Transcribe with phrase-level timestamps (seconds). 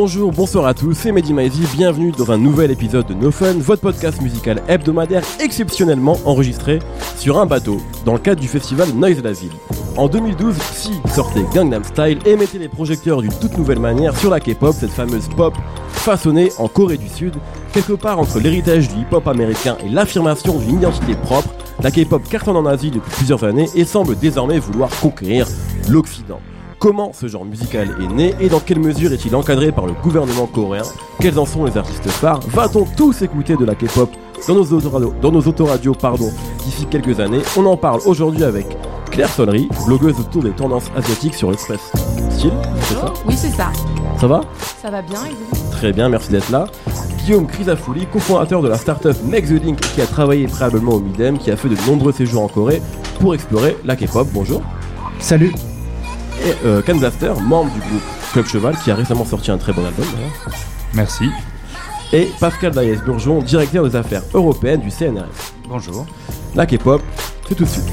[0.00, 3.54] Bonjour, bonsoir à tous, c'est Mehdi Maizy, bienvenue dans un nouvel épisode de No Fun,
[3.54, 6.78] votre podcast musical hebdomadaire exceptionnellement enregistré
[7.16, 9.50] sur un bateau dans le cadre du festival Noise la Ville.
[9.96, 14.30] En 2012, Psy sortait Gangnam Style et mettait les projecteurs d'une toute nouvelle manière sur
[14.30, 15.54] la K-pop, cette fameuse pop
[15.88, 17.34] façonnée en Corée du Sud,
[17.72, 21.50] quelque part entre l'héritage du hip-hop américain et l'affirmation d'une identité propre,
[21.82, 25.48] la K-pop cartonne en Asie depuis plusieurs années et semble désormais vouloir conquérir
[25.88, 26.38] l'Occident.
[26.78, 30.46] Comment ce genre musical est né et dans quelle mesure est-il encadré par le gouvernement
[30.46, 30.84] coréen
[31.20, 34.08] Quels en sont les artistes phares Va-t-on tous écouter de la K-pop
[34.46, 36.30] dans nos autoradios, dans nos autoradios pardon,
[36.64, 37.40] d'ici quelques années?
[37.56, 38.64] On en parle aujourd'hui avec
[39.10, 41.80] Claire Sonnery, blogueuse autour des tendances asiatiques sur l'Express.
[42.30, 42.52] Style,
[42.82, 43.12] c'est ça?
[43.26, 43.72] Oui, c'est ça.
[44.20, 44.42] Ça va?
[44.80, 45.70] Ça va bien et vous?
[45.72, 46.66] Très bien, merci d'être là.
[47.24, 51.38] Guillaume Crisafouli, cofondateur de la startup Make the Link qui a travaillé préalablement au Midem,
[51.38, 52.80] qui a fait de nombreux séjours en Corée
[53.18, 54.28] pour explorer la K-pop.
[54.32, 54.62] Bonjour.
[55.18, 55.52] Salut
[56.46, 56.82] Et euh,
[57.40, 60.06] membre du groupe Club Cheval, qui a récemment sorti un très bon album.
[60.12, 60.58] d'ailleurs.
[60.94, 61.30] Merci.
[62.12, 65.52] Et Pascal Daïs Burgeon, directeur des affaires européennes du CNRS.
[65.68, 66.06] Bonjour.
[66.54, 67.02] La K-pop,
[67.48, 67.84] c'est tout de suite.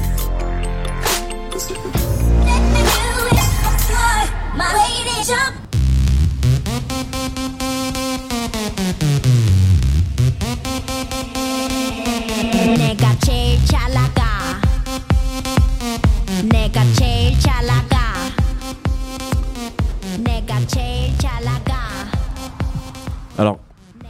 [23.38, 23.58] Alors,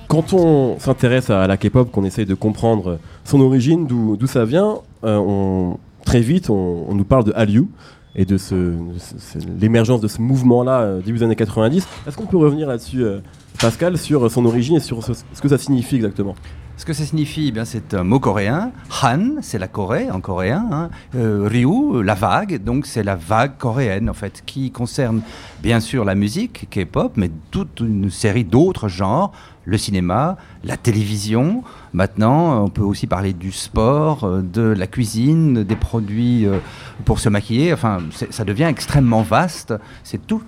[0.08, 4.76] quand on s'intéresse à la K-pop, qu'on essaye de comprendre son origine, d'où ça vient,
[5.04, 7.66] euh, on, très vite, on, nous parle de Hallyu
[8.14, 11.86] et de, ce, de ce- ce- l'émergence de ce mouvement-là euh, début des années 90.
[12.06, 13.18] Est-ce qu'on peut revenir là-dessus, euh,
[13.60, 16.34] Pascal, sur son origine et sur ce que ça signifie exactement?
[16.78, 18.70] Ce que ça signifie, eh bien, c'est un mot coréen.
[19.02, 20.68] Han, c'est la Corée en coréen.
[20.70, 20.90] hein.
[21.14, 22.62] Euh, Ryu, la vague.
[22.62, 25.22] Donc, c'est la vague coréenne, en fait, qui concerne
[25.62, 29.32] bien sûr la musique, K-pop, mais toute une série d'autres genres.
[29.64, 31.64] Le cinéma, la télévision.
[31.94, 36.58] Maintenant, on peut aussi parler du sport, euh, de la cuisine, des produits euh,
[37.06, 37.72] pour se maquiller.
[37.72, 37.98] Enfin,
[38.30, 39.72] ça devient extrêmement vaste.
[40.04, 40.42] C'est tout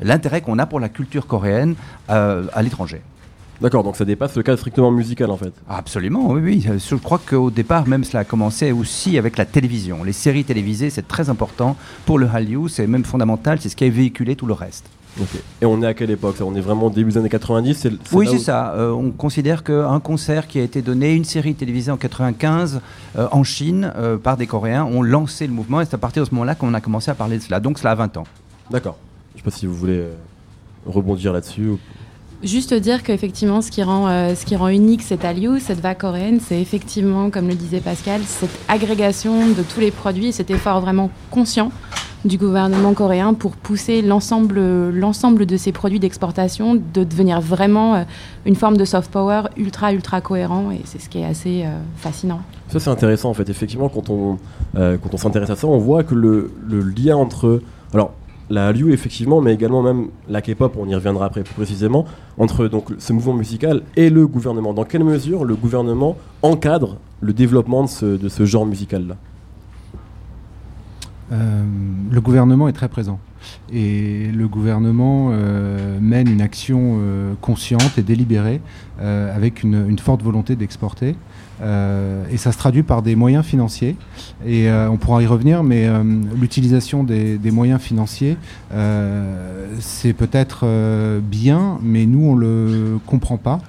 [0.00, 1.76] l'intérêt qu'on a pour la culture coréenne
[2.08, 3.00] à l'étranger.
[3.62, 5.52] D'accord, donc ça dépasse le cadre strictement musical en fait.
[5.68, 6.66] Absolument, oui, oui.
[6.68, 10.02] Euh, Je crois qu'au départ, même cela a commencé aussi avec la télévision.
[10.04, 13.84] Les séries télévisées, c'est très important pour le Hallyu, c'est même fondamental, c'est ce qui
[13.84, 14.86] a véhiculé tout le reste.
[15.60, 16.44] Et on est à quelle époque ça?
[16.46, 18.72] On est vraiment au début des années 90 c'est, Oui, c'est où- ça.
[18.74, 22.80] Euh, on considère qu'un concert qui a été donné, une série télévisée en 95
[23.18, 26.22] euh, en Chine euh, par des Coréens, ont lancé le mouvement et c'est à partir
[26.22, 27.60] de ce moment-là qu'on a commencé à parler de cela.
[27.60, 28.24] Donc cela a 20 ans.
[28.70, 28.96] D'accord.
[29.34, 30.02] Je sais pas si vous voulez
[30.86, 31.66] rebondir là-dessus.
[31.68, 31.78] ou-
[32.42, 37.30] Juste dire qu'effectivement, ce, qui rend, euh, unique cette Hallyu, cette vague coréenne, c'est effectivement,
[37.30, 41.70] comme le disait Pascal, cette agrégation de tous les produits, et cet effort vraiment conscient
[42.24, 44.56] du gouvernement coréen pour pousser l'ensemble,
[45.46, 48.02] de ces produits d'exportation de devenir vraiment euh,
[48.44, 50.72] une forme de soft power ultra, ultra cohérent.
[50.72, 52.40] Et c'est ce qui est assez euh, fascinant.
[52.68, 53.48] Ça c'est intéressant en fait.
[53.50, 54.38] Effectivement, quand on,
[54.74, 57.60] quand on s'intéresse à ça, on voit que le, le lien entre...
[57.94, 58.14] Alors,
[58.52, 62.04] la Hallyu effectivement, mais également même la K-pop, on y reviendra après plus précisément,
[62.36, 64.74] entre ce mouvement musical et le gouvernement.
[64.74, 69.16] Dans quelle mesure le gouvernement encadre le développement de ce, genre musical-là?
[71.32, 71.62] Euh,
[72.10, 73.18] le gouvernement est très présent.
[73.72, 78.60] Et le gouvernement euh, mène une action euh, consciente et délibérée
[79.00, 81.16] avec une forte volonté d'exporter.
[81.62, 83.96] Euh, et ça se traduit par des moyens financiers.
[84.44, 86.02] Et euh, on pourra y revenir, mais euh,
[86.40, 88.36] l'utilisation des, des moyens financiers,
[89.80, 90.66] c'est peut-être
[91.20, 93.60] bien, mais nous, on ne le comprend pas.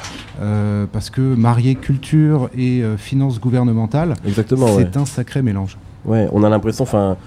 [0.92, 4.88] parce que marier culture et finances gouvernementales, Exactement, ouais.
[4.92, 5.78] c'est un sacré mélange.
[6.06, 7.18] Ouais, on a l'impression, enfin,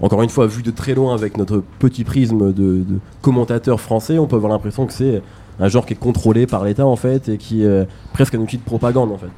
[0.00, 4.18] encore une fois, vu de très loin avec notre petit prisme de, de commentateur français,
[4.18, 5.22] on peut avoir l'impression que c'est
[5.60, 8.58] un genre qui est contrôlé par l'État en fait et qui est presque un outil
[8.58, 9.30] de propagande en fait.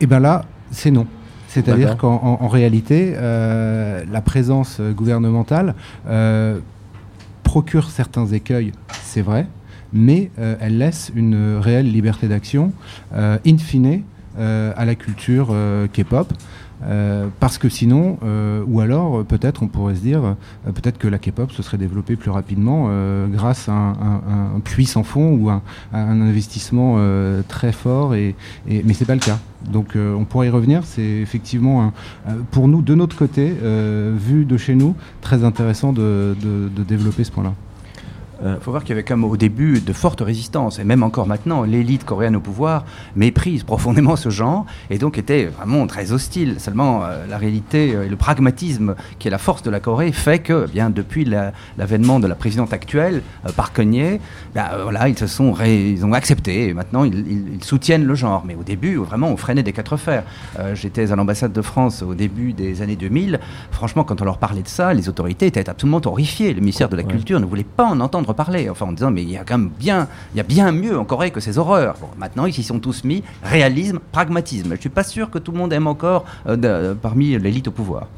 [0.00, 1.06] Et bien là, c'est non.
[1.48, 5.74] C'est-à-dire qu'en en- en réalité, euh, la présence gouvernementale
[6.08, 6.58] euh,
[7.44, 8.72] procure certains écueils,
[9.02, 9.46] c'est vrai,
[9.92, 12.72] mais euh, elle laisse une réelle liberté d'action,
[13.14, 14.02] euh, in fine,
[14.38, 16.30] euh, à la culture euh, K-pop.
[16.84, 21.08] Euh, parce que sinon, euh, ou alors euh, peut-être on pourrait se dire, peut-être que
[21.08, 22.90] la K-pop se serait développée plus rapidement
[23.28, 25.62] grâce à un, puits sans fond ou un,
[25.92, 26.98] un investissement
[27.48, 28.34] très fort, et,
[28.68, 29.38] et- mais c'est pas le cas.
[29.72, 30.82] Donc on pourrait y revenir.
[30.84, 31.92] C'est effectivement
[32.50, 33.52] pour nous de notre côté,
[34.16, 36.36] vu de chez nous, très intéressant de,
[36.86, 37.52] développer ce point-là.
[38.44, 41.02] Il faut voir qu'il y avait quand même au début de fortes résistances, et même
[41.02, 42.84] encore maintenant, l'élite coréenne au pouvoir
[43.46, 46.56] méprise profondément ce genre et donc était vraiment très hostile.
[46.58, 50.10] Seulement, euh, la réalité euh, et le pragmatisme qui est la force de la Corée
[50.10, 54.18] fait que, eh bien, depuis la- l'avènement de la présidente actuelle, euh, Park Geun-hye,
[54.54, 57.64] ben, euh, voilà, ils se sont, ré- ils ont accepté et maintenant ils, ils- ils
[57.64, 58.42] soutiennent le genre.
[58.46, 60.24] Mais au début, vraiment, on freinait des quatre fers.
[60.74, 63.38] J'étais à l'ambassade de France au début des années 2000.
[63.70, 66.52] Franchement, quand on leur parlait de ça, les autorités étaient absolument horrifiées.
[66.52, 67.12] Le ministère de la Ouais.
[67.12, 68.68] Culture ne voulait pas en entendre parler.
[68.68, 70.98] Enfin, en disant, mais il y a quand même bien, il y a bien mieux
[70.98, 71.94] en Corée que ces horreurs.
[72.00, 73.22] Bon, maintenant, ils s'y sont tous mis.
[73.42, 74.74] Réalisme, pragmatisme.
[74.74, 77.70] Je suis pas sûr que tout le monde aime encore euh, de- parmi l'élite au
[77.70, 78.08] pouvoir.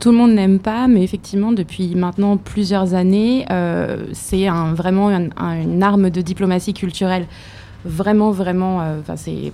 [0.00, 5.08] Tout le monde n'aime pas, mais effectivement, depuis maintenant plusieurs années, euh, c'est un- vraiment
[5.08, 7.26] un- un- une arme de diplomatie culturelle.
[7.84, 9.52] Vraiment, vraiment, euh, c'est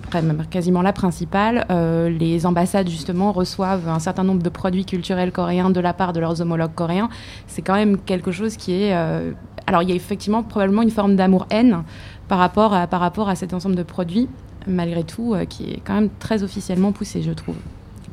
[0.49, 1.65] quasiment la principale.
[1.69, 6.11] Euh, les ambassades, justement, reçoivent un certain nombre de produits culturels coréens de la part
[6.13, 7.09] de leurs homologues coréens.
[7.47, 8.95] C'est quand même quelque chose qui est.
[8.95, 9.31] euh,
[9.67, 11.83] alors, il y a effectivement probablement une forme d'amour-haine
[12.27, 14.27] par par rapport à cet ensemble de produits,
[14.67, 17.55] malgré tout, euh, qui est quand même très officiellement poussé, je trouve.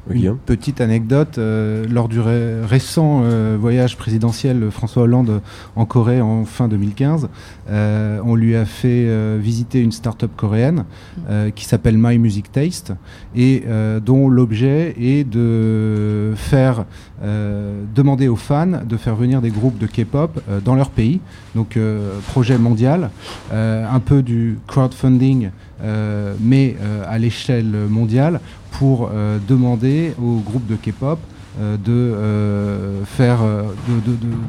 [0.08, 0.38] Oui, Une Guillaume.
[0.44, 5.40] petite anecdote, euh, lors du ré- récent euh, voyage présidentiel de François Hollande
[5.76, 7.28] en Corée en fin 2015,
[7.70, 10.86] euh, on lui a fait euh, visiter une start-up coréenne
[11.30, 12.94] euh, qui s'appelle My Music Taste
[13.36, 16.84] et euh, dont l'objet est de faire
[17.22, 21.20] euh, demander aux fans de faire venir des groupes de K-pop euh, dans leur pays.
[21.54, 23.10] Donc euh, projet mondial,
[23.52, 25.50] euh, un peu du crowdfunding,
[25.82, 28.40] mais euh, à l'échelle mondiale
[28.72, 31.18] pour euh, demander aux groupes de K-pop
[31.60, 33.64] euh, de, euh, faire, euh,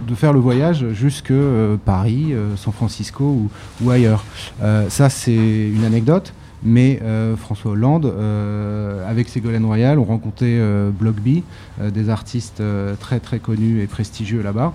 [0.07, 3.49] de, faire le voyage jusque euh, Paris, euh, San Francisco
[3.81, 4.23] ou, ailleurs.
[4.61, 6.33] Euh, ça, c'est une anecdote.
[6.65, 11.41] Mais euh, François Hollande, euh, avec Ségolène Royal, ont rencontré euh, Block B,
[11.81, 14.73] euh, des artistes euh, très très connus et prestigieux là-bas.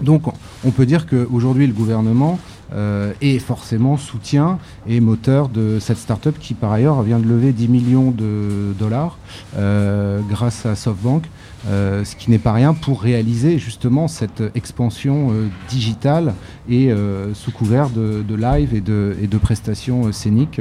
[0.00, 0.22] Donc
[0.64, 2.38] on peut dire qu'aujourd'hui le gouvernement
[2.72, 7.52] euh, est forcément soutien et moteur de cette start-up qui par ailleurs vient de lever
[7.52, 9.16] 10 millions de dollars
[9.56, 11.24] euh, grâce à SoftBank,
[11.66, 15.32] euh, ce qui n'est pas rien pour réaliser justement cette expansion
[15.70, 16.34] digitale
[16.68, 16.92] et
[17.32, 20.60] sous couvert de, de live et de, et prestations scéniques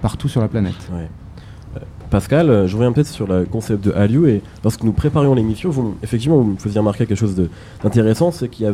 [0.00, 0.90] partout sur la planète.
[2.10, 5.72] Pascal, je reviens peut-être sur le concept de Hallyu et lorsque nous préparions l'émission,
[6.02, 7.36] effectivement, vous me faisiez remarquer quelque chose
[7.82, 8.72] d'intéressant, c'est qu'il y a,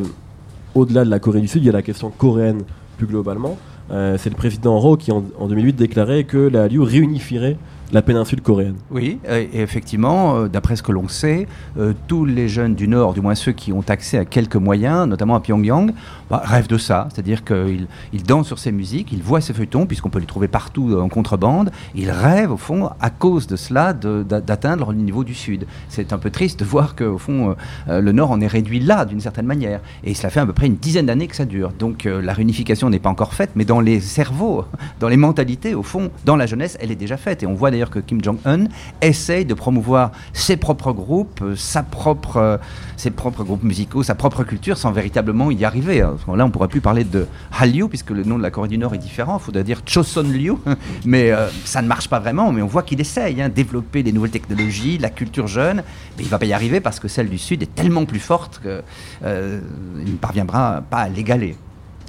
[0.75, 2.63] au-delà de la Corée du Sud, il y a la question coréenne
[2.97, 3.57] plus globalement.
[3.91, 7.57] Euh, c'est le président Roh qui, en, en 2008, déclarait que la Hallyu réunifierait
[7.93, 8.77] la péninsule coréenne.
[8.91, 11.47] Oui, et effectivement, euh, d'après ce que l'on sait,
[11.79, 15.09] euh, tous les jeunes du Nord, du moins ceux qui ont accès à quelques moyens,
[15.09, 15.93] notamment à Pyongyang,
[16.31, 17.09] bah, rêvent de ça.
[17.13, 20.49] C'est-à-dire qu'ils ils dansent sur ces musiques, ils voient ces feuilletons, puisqu'on peut les trouver
[20.49, 21.71] partout euh, en contrebande.
[21.95, 25.67] Ils rêvent, au fond, à cause de cela, d'atteindre le niveau du Sud.
[25.89, 27.57] C'est un peu triste de voir qu'au fond,
[27.87, 29.81] le Nord en est réduit là, d'une certaine manière.
[30.05, 31.73] Et cela fait à peu près une dizaine d'années que ça dure.
[31.79, 34.65] Donc la réunification n'est pas encore faite, mais dans les cerveaux,
[35.01, 37.43] dans les mentalités, au fond, dans la jeunesse, elle est déjà faite.
[37.43, 38.65] Et on voit d'ailleurs que Kim Jong-un
[39.01, 42.57] essaye de promouvoir ses propres groupes, euh, sa propre, euh,
[42.97, 46.01] ses propres groupes musicaux, sa propre culture, sans véritablement y arriver.
[46.01, 47.27] À ce moment-là, on ne pourrait plus parler de
[47.57, 49.39] Hallyu, puisque le nom de la Corée du Nord est différent.
[49.41, 50.55] Il faudrait dire Choson-Liu.
[51.05, 52.51] Mais euh, ça ne marche pas vraiment.
[52.51, 55.85] Mais on voit qu'il essaye, hein, développer les nouvelles technologies, la culture jeune.
[56.17, 58.19] Mais il ne va pas y arriver parce que celle du Sud est tellement plus
[58.19, 58.83] forte qu'il
[59.23, 61.55] ne parviendra pas à l'égaler.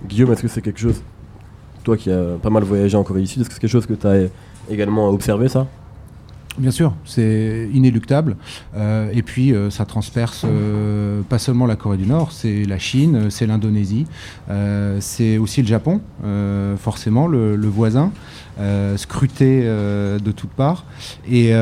[0.07, 1.03] Guillaume, est-ce que c'est quelque chose,
[1.83, 3.85] toi qui as pas mal voyagé en Corée du Sud, est-ce que c'est quelque chose
[3.85, 4.29] que tu as
[4.69, 5.67] également observé ça
[6.59, 8.35] Bien sûr, c'est inéluctable.
[8.75, 12.77] Euh, et puis, euh, ça transperce euh, pas seulement la Corée du Nord, c'est la
[12.77, 14.05] Chine, c'est l'Indonésie,
[14.99, 16.01] c'est aussi le Japon,
[16.77, 18.11] forcément, le, voisin,
[18.97, 20.85] scruté de toutes parts.
[21.29, 21.53] Et,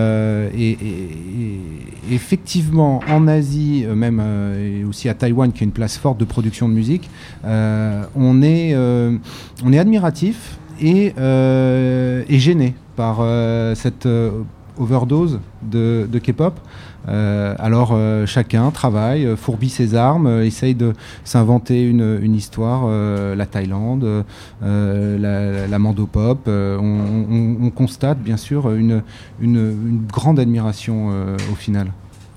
[2.11, 4.21] effectivement, en Asie, même
[4.59, 7.09] et aussi à Taïwan, qui est une place forte de production de musique,
[7.43, 14.31] on, est, on est admiratif et, euh, et gêné par euh, cette euh,
[14.77, 16.59] overdose de, K-pop.
[17.07, 20.93] Alors chacun travaille, fourbit ses armes, essaye de
[21.23, 22.85] s'inventer une, une histoire,
[23.35, 24.25] la Thaïlande,
[24.61, 26.47] la, mandopop.
[26.47, 26.49] on,
[27.31, 29.01] on- on constate bien sûr une,
[29.39, 31.07] une, grande admiration
[31.51, 31.87] au final.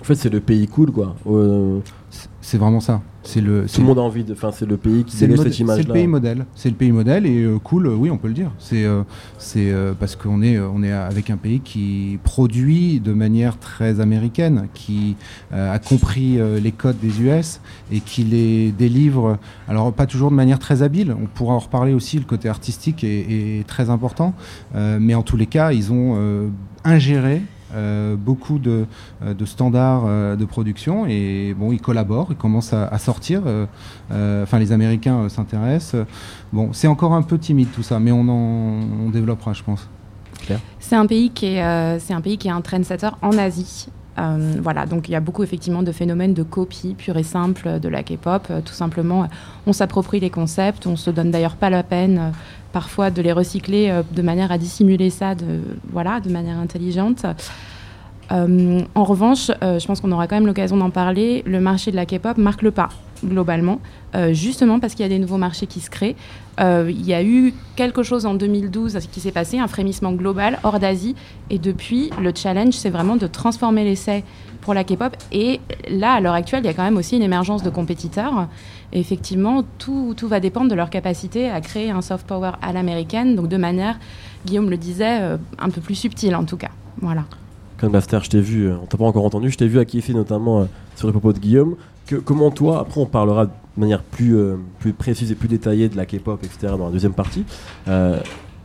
[0.01, 1.17] En fait, c'est le pays cool, quoi.
[2.51, 3.01] C'est vraiment ça.
[3.23, 4.33] C'est le, tout le monde a envie de.
[4.33, 5.83] Enfin, c'est le pays qui dégage cette image-là.
[5.83, 6.47] c'est le pays modèle.
[6.57, 8.51] C'est le pays modèle et euh, cool, euh, oui, on peut le dire.
[8.59, 9.05] C'est euh,
[9.39, 14.67] c'est parce qu'on est, on est avec un pays qui produit de manière très américaine,
[14.75, 15.15] qui
[15.53, 17.61] a compris les codes des US
[17.93, 19.39] et qui les délivre.
[19.69, 21.15] Alors pas toujours de manière très habile.
[21.23, 22.19] On pourra en reparler aussi.
[22.19, 24.35] Le côté artistique est, est très important,
[24.75, 26.51] mais en tous les cas, ils ont
[26.83, 27.43] ingéré.
[27.75, 28.87] Euh, beaucoup de,
[29.23, 33.43] euh, standards euh, de production et bon ils collaborent ils commencent à, sortir
[34.11, 36.05] enfin les Américains s'intéressent.
[36.53, 39.89] Bon, c'est encore un peu timide tout ça, mais on en développera, je pense.
[40.79, 43.89] C'est un pays qui est, c'est un pays qui est un trendsetter en Asie.
[44.21, 47.81] Euh, voilà, donc il y a beaucoup effectivement de phénomènes de copie pure et simple
[47.81, 48.47] de la K-pop.
[48.51, 49.27] Euh, tout simplement, euh,
[49.67, 52.33] on s'approprie les concepts, on se donne d'ailleurs pas la peine
[52.73, 55.61] parfois de les recycler de manière à dissimuler ça, de
[55.91, 57.27] voilà, de manière intelligente.
[58.31, 61.43] En revanche, je pense qu'on aura quand même l'occasion d'en parler.
[61.47, 62.91] Le marché de la K-pop marque le pas
[63.25, 63.81] globalement,
[64.15, 66.17] euh, justement parce qu'il y a des nouveaux marchés qui se créent.
[66.61, 70.59] Euh, il y a eu quelque chose en 2012 qui s'est passé, un frémissement global
[70.63, 71.15] hors d'Asie,
[71.49, 74.25] et depuis, le challenge, c'est vraiment de transformer l'essai
[74.61, 75.17] pour la K-pop.
[75.33, 78.49] Et là, à l'heure actuelle, il y a quand même aussi une émergence de compétiteurs.
[78.93, 82.73] Et effectivement, tout, tout va dépendre de leur capacité à créer un soft power à
[82.73, 83.99] l'américaine, donc de manière,
[84.47, 86.71] Guillaume le disait, euh, un peu plus subtile en tout cas.
[87.01, 87.25] Voilà.
[87.79, 90.65] Comme je t'ai vu, on t'a pas encore entendu, je t'ai vu acquiescer notamment euh,
[90.97, 91.77] sur les propos de Guillaume.
[92.19, 95.97] Comment toi, après on parlera de manière plus, euh, plus précise et plus détaillée de
[95.97, 96.75] la K-pop, etc.
[96.77, 97.45] dans la deuxième partie.
[97.89, 98.19] Euh,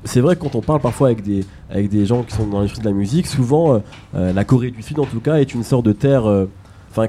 [0.03, 2.57] c'est vrai que quand on parle parfois avec des, avec des gens qui sont dans
[2.57, 3.81] l'industrie de la musique, souvent
[4.15, 6.23] euh, la Corée du Sud en tout cas est une sorte de terre,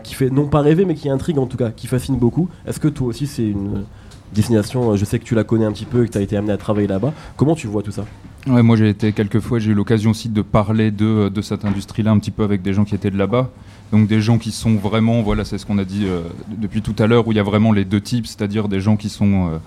[0.02, 2.48] qui fait non pas rêver mais qui intrigue en tout cas, qui fascine beaucoup.
[2.66, 3.84] Est-ce que toi aussi c'est une
[4.32, 6.36] destination, je sais que tu la connais un petit peu et que tu as été
[6.36, 7.12] amené à travailler là-bas.
[7.36, 8.04] Comment tu vois tout ça?
[8.46, 12.12] Moi j'ai été quelques fois, j'ai eu l'occasion aussi de parler de, de cette industrie-là
[12.12, 13.50] un petit peu avec des gens qui étaient de là-bas.
[13.92, 16.94] Donc des gens qui sont vraiment, voilà, c'est ce qu'on a dit euh, depuis tout
[17.00, 19.48] à l'heure, où il y a vraiment les deux types, c'est-à-dire des gens qui sont
[19.48, 19.58] euh,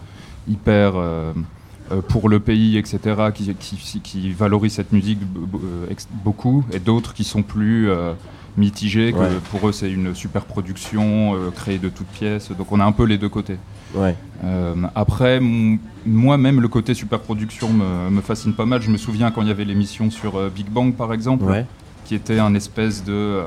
[0.48, 1.34] hyper euh,
[1.92, 5.20] euh, pour le pays, etc., qui, valorisent cette musique
[5.64, 5.86] euh,
[6.24, 7.90] beaucoup, et d'autres qui sont plus
[8.60, 9.30] mitigés, que Ouais.
[9.52, 12.52] pour eux c'est une super production euh, créée de toutes pièces.
[12.52, 13.58] Donc on a un peu les deux côtés.
[13.96, 14.16] Ouais.
[14.44, 15.40] Euh, après,
[16.06, 18.82] moi-même, le côté superproduction me, me fascine pas mal.
[18.82, 21.66] Je me souviens quand il y avait l'émission sur euh, Big Bang, par exemple, Ouais.
[22.06, 23.42] qui était un espèce de,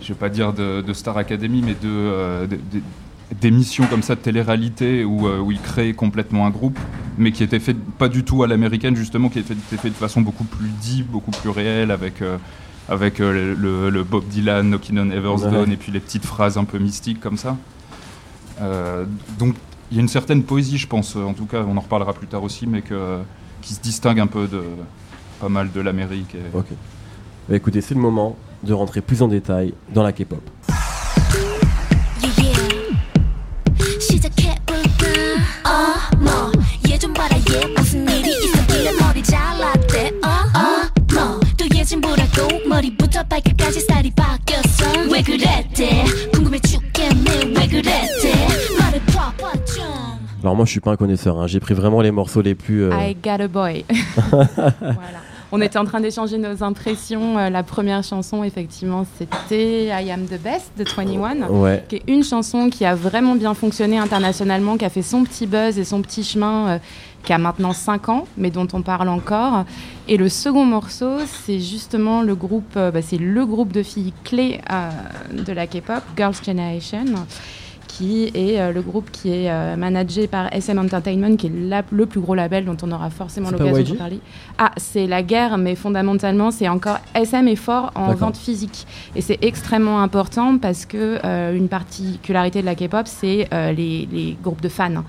[0.00, 2.82] je vais pas dire de, de Star Academy, mais de, de- de-
[3.40, 6.78] d'émissions comme ça de télé-réalité où, euh, où ils créaient complètement un groupe,
[7.18, 9.94] mais qui était fait pas du tout à l'américaine, justement, qui était, était fait de
[9.94, 12.36] façon beaucoup plus deep, beaucoup plus réelle, avec, euh,
[12.88, 15.50] avec euh, le, le Bob Dylan, Knockin' on Heaven's Ouais.
[15.50, 17.56] Door, et puis les petites phrases un peu mystiques comme ça.
[18.60, 19.04] Euh,
[19.38, 19.54] donc
[19.90, 22.26] il y a une certaine poésie, je pense, en tout cas, on en reparlera plus
[22.26, 23.18] tard aussi, mais que,
[23.62, 24.62] qui se distingue un peu de
[25.40, 26.34] pas mal de l'Amérique.
[26.34, 26.66] et- Ok.
[27.48, 30.40] Bah, écoutez, c'est le moment de rentrer plus en détail dans la K-pop.
[43.15, 48.33] 예진보라고 머리부터 발끝까지 스타일이 바뀌었어 왜 그랬대 궁금해 죽겠네 왜 그랬대
[48.79, 50.11] 말해봐봐 좀
[50.43, 51.45] Alors moi je suis pas un connaisseur, hein.
[51.45, 52.85] j'ai pris vraiment les morceaux les plus...
[52.85, 53.85] euh, I Got a Boy.
[54.31, 55.21] voilà.
[55.51, 57.37] On était en train d'échanger nos impressions.
[57.37, 61.47] Euh, la première chanson, effectivement, c'était I Am the Best de 21.
[61.49, 65.23] Ouais, qui est une chanson qui a vraiment bien fonctionné internationalement, qui a fait son
[65.23, 66.79] petit buzz et son petit chemin, euh,
[67.26, 69.64] qui a maintenant 5 ans, mais dont on parle encore.
[70.08, 74.14] Et le second morceau, c'est justement le groupe, euh, bah, c'est le groupe de filles
[74.24, 74.90] clé euh,
[75.44, 77.04] de la K-pop, Girls' Generation
[77.88, 81.82] qui est euh, le groupe qui est euh, managé par SM Entertainment, qui est la-
[81.90, 84.20] le plus gros label dont on aura forcément l'occasion de parler.
[84.58, 88.86] Ah, c'est la guerre, mais fondamentalement, c'est encore SM est fort en vente physique.
[89.14, 94.36] Et c'est extrêmement important parce que euh, une particularité de la K-pop, c'est les, les
[94.42, 95.02] groupes de fans.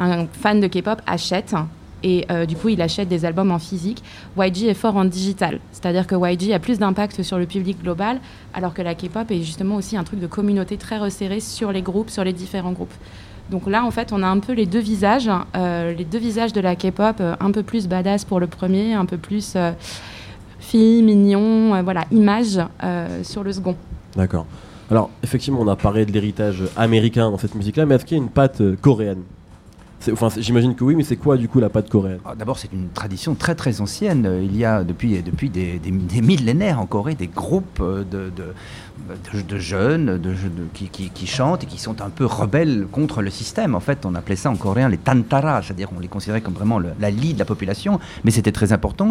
[0.00, 1.54] Un fan de K-pop achète
[2.02, 4.02] et euh, du coup il achète des albums en physique.
[4.38, 8.18] YG est fort en digital, c'est-à-dire que YG a plus d'impact sur le public global,
[8.54, 11.82] alors que la K-pop est justement aussi un truc de communauté très resserré sur les
[11.82, 12.94] groupes, sur les différents groupes.
[13.50, 16.52] Donc là, en fait, on a un peu les deux visages, euh, les deux visages
[16.52, 19.56] de la K-pop, euh, un peu plus badass pour le premier, un peu plus
[20.60, 22.58] fille, mignon, voilà, image
[23.22, 23.76] sur le second.
[24.16, 24.46] d'accord.
[24.90, 28.20] Alors effectivement on a parlé de l'héritage américain dans cette musique-là, mais est-ce qu'il y
[28.20, 29.22] a une patte coréenne?
[30.12, 32.72] Enfin j'imagine que oui, mais c'est quoi du coup la patte coréenne Ah, D'abord, c'est
[32.72, 34.40] une tradition très très ancienne.
[34.42, 35.78] Il y a depuis, depuis des,
[36.22, 38.30] millénaires en Corée des groupes euh, de,
[39.42, 40.18] de, jeunes
[40.74, 43.74] qui, qui- chantent et qui sont un peu rebelles contre le système.
[43.74, 46.78] En fait, on appelait ça en coréen les tantara, c'est-à-dire on les considérait comme vraiment
[46.78, 48.00] le- la lie de la population.
[48.24, 49.10] Mais c'était très important.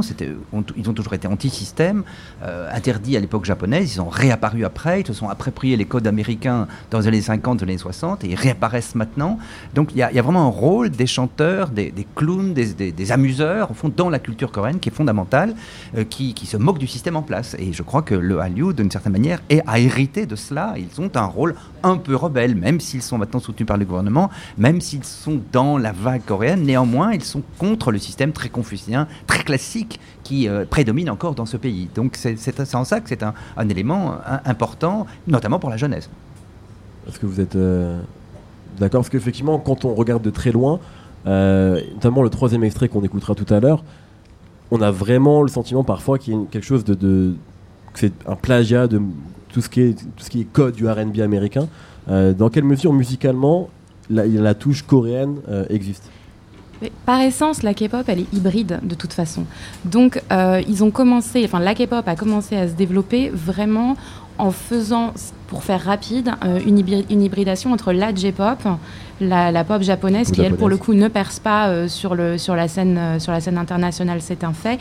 [0.53, 2.03] On- ils ont toujours été anti-système,
[2.43, 3.95] euh, interdits à l'époque japonaise.
[3.95, 5.01] Ils ont réapparu après.
[5.01, 8.23] Ils se sont appropriés les codes américains dans les années 50, dans les années 60
[8.23, 9.37] et ils réapparaissent maintenant.
[9.75, 13.73] Donc il y, y a vraiment un rôle des chanteurs, des, clowns, des, amuseurs, au
[13.73, 15.55] fond, dans la culture coréenne qui est fondamentale,
[15.97, 17.55] euh, qui, qui se moque du système en place.
[17.59, 20.75] Et je crois que le Hallyu, d'une certaine manière, est, a hérité de cela.
[20.77, 24.29] Ils ont un rôle un peu rebelle, même s'ils sont maintenant soutenus par le gouvernement,
[24.57, 26.63] même s'ils sont dans la vague coréenne.
[26.63, 31.45] Néanmoins, ils sont contre le système très confucien, très classique qui euh, prédomine encore dans
[31.45, 31.89] ce pays.
[31.95, 36.09] Donc c'est en ça que c'est un, un élément euh, important, notamment pour la jeunesse.
[37.07, 37.55] Est-ce que vous êtes
[38.79, 40.79] d'accord Parce qu'effectivement, quand on regarde de très loin,
[41.27, 43.83] euh, notamment le troisième extrait qu'on écoutera tout à l'heure,
[44.71, 47.33] on a vraiment le sentiment parfois qu'il y a quelque chose de,
[47.93, 49.01] que c'est un plagiat de
[49.49, 51.67] tout ce qui est tout ce qui est code du R&B américain.
[52.09, 53.69] Euh, dans quelle mesure musicalement
[54.09, 56.09] la, touche coréenne euh, existe?
[56.81, 59.43] Mais par essence, la K-pop, elle est hybride de toute façon.
[59.83, 60.21] Donc,
[60.65, 63.97] ils ont commencé, enfin, la K-pop a commencé à se développer vraiment
[64.39, 65.13] en faisant,
[65.47, 68.57] pour faire rapide, euh, une, hybri- une hybridation entre la J-pop,
[69.21, 72.15] la, la pop japonaise, Ou qui elle, pour le coup, ne perce pas euh, sur,
[72.15, 74.79] le, sur, la scène, euh, sur la scène internationale, c'est un fait.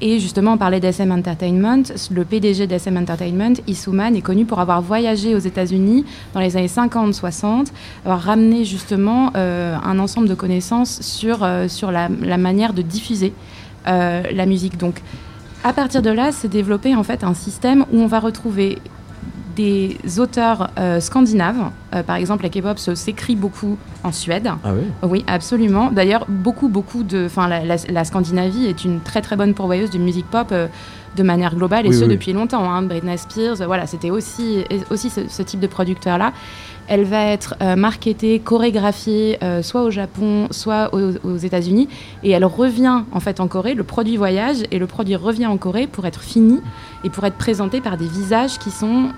[0.00, 1.82] Et justement, on parlait d'SM Entertainment.
[2.10, 6.68] Le PDG d'SM Entertainment, Isuman, est connu pour avoir voyagé aux États-Unis dans les années
[6.68, 7.66] 50-60,
[8.04, 13.32] avoir ramené justement euh, un ensemble de connaissances sur, sur la, la manière de diffuser
[13.86, 14.76] la musique.
[14.78, 15.00] Donc,
[15.64, 18.78] à partir de là, s'est développé en fait un système où on va retrouver
[19.56, 21.70] des auteurs euh, scandinaves.
[21.94, 24.50] Euh, par exemple, la K-pop s'écrit beaucoup en Suède.
[24.64, 25.90] Ah oui Oui, absolument.
[25.90, 27.26] D'ailleurs, beaucoup, beaucoup de.
[27.26, 30.66] Enfin, la, la- la Scandinavie est une très, très bonne pourvoyeuse de musique pop euh,
[31.16, 32.10] de manière globale, et Oui, ce oui.
[32.10, 32.70] depuis longtemps.
[32.72, 32.82] hein.
[32.82, 36.32] Britney Spears, voilà, c'était aussi, aussi ce, ce type de producteur-là.
[36.86, 41.88] Elle va être marketée, chorégraphiée, soit au Japon, soit aux, aux États-Unis,
[42.24, 43.74] et elle revient en fait en Corée.
[43.74, 46.60] Le produit voyage et le produit revient en Corée pour être fini
[47.04, 49.10] et pour être présenté par des visages qui sont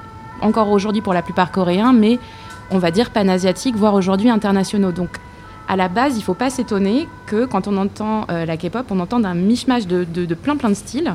[0.43, 2.19] encore aujourd'hui pour la plupart coréens, mais
[2.71, 4.93] on va dire panasiatiques, voire aujourd'hui internationaux.
[4.93, 5.11] Donc
[5.69, 8.87] à la base, il ne faut pas s'étonner que quand on entend euh, la K-pop,
[8.91, 11.15] on entend un mishmash de, plein plein de styles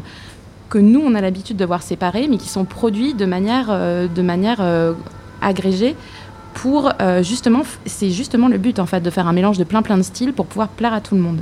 [0.69, 4.07] que nous, on a l'habitude de voir séparés, mais qui sont produits de manière, euh,
[4.07, 4.93] de manière euh,
[5.41, 5.95] agrégée
[6.53, 6.91] pour
[7.21, 10.01] justement, c'est justement le but en fait de faire un mélange de plein plein de
[10.01, 11.41] styles pour pouvoir plaire à tout le monde.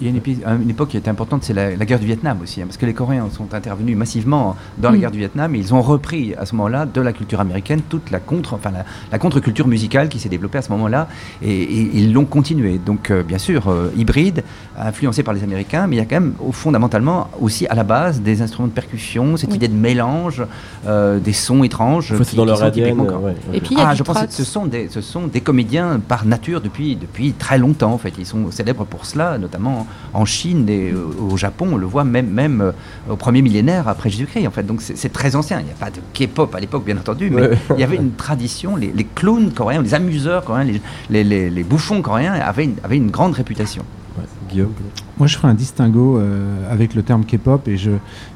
[0.00, 2.06] Il y a une, épi- une époque qui est importante, c'est la, la guerre du
[2.06, 5.00] Vietnam aussi, hein, parce que les Coréens sont intervenus massivement dans la Mm.
[5.00, 8.10] guerre du Vietnam et ils ont repris à ce moment-là de la culture américaine toute
[8.10, 11.08] la contre, enfin la, la contre-culture musicale qui s'est développée à ce moment-là
[11.42, 12.78] et, et ils l'ont continué.
[12.84, 14.42] Donc euh, bien sûr euh, hybride,
[14.78, 17.84] influencé par les Américains, mais il y a quand même au fondamentalement aussi à la
[17.84, 19.56] base des instruments de percussion, cette Oui.
[19.56, 20.42] idée de mélange,
[20.86, 22.14] euh, des sons étranges.
[22.16, 23.00] Qui- c'est dans qui leur ADN.
[23.00, 25.26] ouais, Et puis il y a ah, je pense que ce sont des, ce sont
[25.26, 27.92] des comédiens par nature depuis, depuis très longtemps.
[27.92, 29.75] En fait, ils sont célèbres pour cela, notamment
[30.14, 31.68] en Chine et euh, au Japon.
[31.72, 32.72] On le voit même, même euh,
[33.10, 34.46] au premier millénaire après Jésus-Christ.
[34.46, 35.60] En fait, donc c'est très ancien.
[35.60, 37.58] Il n'y a pas de K-pop à l'époque, bien entendu, mais Ouais.
[37.70, 38.76] il y avait une tradition.
[38.76, 42.76] Les, les clowns coréens, les amuseurs coréens, les, les, les- les bouffons coréens avaient une,
[42.84, 43.82] avaient une grande réputation.
[44.18, 44.72] Ouais, Guillaume
[45.18, 47.90] Moi, je ferai un distinguo euh, avec le terme K-pop et, je,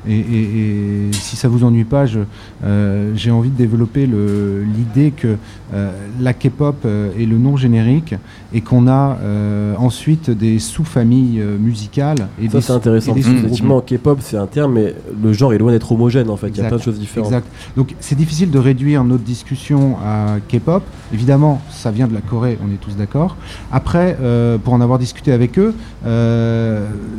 [0.09, 2.21] et, et- et si ça vous ennuie pas, je,
[2.65, 5.37] euh, j'ai envie de développer le- l'idée que
[5.75, 5.91] euh,
[6.21, 8.15] la K-pop euh, est le nom générique
[8.55, 12.29] et qu'on a euh, ensuite des sous-familles euh, musicales.
[12.41, 13.15] Et Ça c'est intéressant.
[13.15, 13.39] et sous-groupes.
[13.45, 16.49] Effectivement, K-pop c'est un terme, mais le genre est loin d'être homogène en fait.
[16.49, 17.29] Il y a plein de choses différentes.
[17.31, 17.47] Exact.
[17.77, 20.83] Donc c'est difficile de réduire notre discussion à K-pop.
[21.13, 23.37] Évidemment, ça vient de la Corée, on est tous d'accord.
[23.71, 25.75] Après, euh, pour en avoir discuté avec eux,
[26.07, 26.70] euh,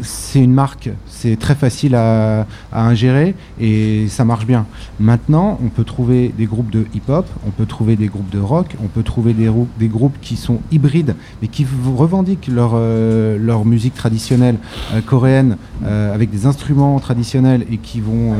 [0.01, 4.65] c'est une marque, c'est très facile à, ingérer et ça marche bien.
[4.99, 8.75] Maintenant, on peut trouver des groupes de hip-hop, on peut trouver des groupes de rock,
[8.83, 13.37] on peut trouver des, rou- des groupes qui sont hybrides, mais qui revendiquent leur, euh,
[13.39, 14.57] leur musique traditionnelle
[14.93, 18.35] euh, coréenne euh, avec des instruments traditionnels et qui vont euh,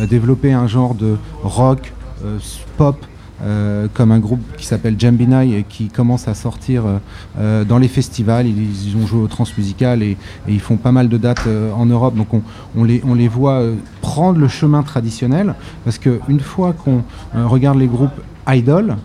[0.00, 1.92] euh, développer un genre de rock,
[2.24, 2.38] euh,
[2.76, 2.96] pop,
[3.42, 6.98] euh, comme un groupe qui s'appelle Jambinai et qui commence à sortir euh,
[7.38, 8.46] euh, dans les festivals.
[8.46, 10.16] Ils, ils ont joué au transmusical et, et
[10.48, 12.14] ils font pas mal de dates euh, en Europe.
[12.16, 12.42] Donc on,
[12.76, 13.62] on les, on les voit
[14.00, 17.02] prendre le chemin traditionnel parce qu'une fois qu'on
[17.34, 18.96] regarde les groupes idol,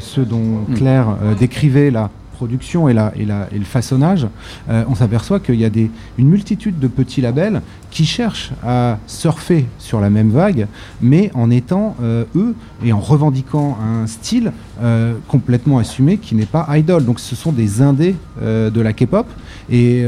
[0.00, 0.74] ceux dont Mm.
[0.74, 1.06] Claire
[1.38, 2.10] décrivait la
[2.42, 4.26] production et, la, et, et le façonnage,
[4.68, 8.98] euh, on s'aperçoit qu'il y a des, une multitude de petits labels qui cherchent à
[9.06, 10.66] surfer sur la même vague,
[11.00, 14.50] mais en étant euh, eux et en revendiquant un style
[14.82, 17.04] euh, complètement assumé qui n'est pas idol.
[17.04, 19.26] Donc ce sont des indés de la K-pop
[19.70, 20.04] et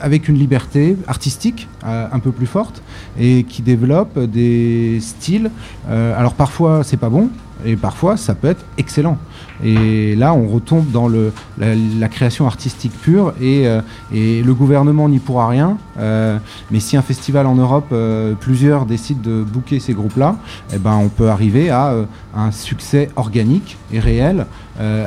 [0.00, 2.82] avec une liberté artistique un peu plus forte
[3.18, 5.50] et qui développent des styles.
[5.88, 7.28] alors parfois c'est pas bon
[7.64, 9.18] et parfois ça peut être excellent.
[9.62, 13.80] Et là, on retombe dans la, création artistique pure et, euh,
[14.12, 15.78] et le gouvernement n'y pourra rien.
[15.98, 16.38] Euh,
[16.70, 20.36] mais si un festival en Europe, euh, plusieurs décident de booker ces groupes-là,
[20.74, 21.94] eh ben, on peut arriver à
[22.34, 24.46] un succès organique et réel.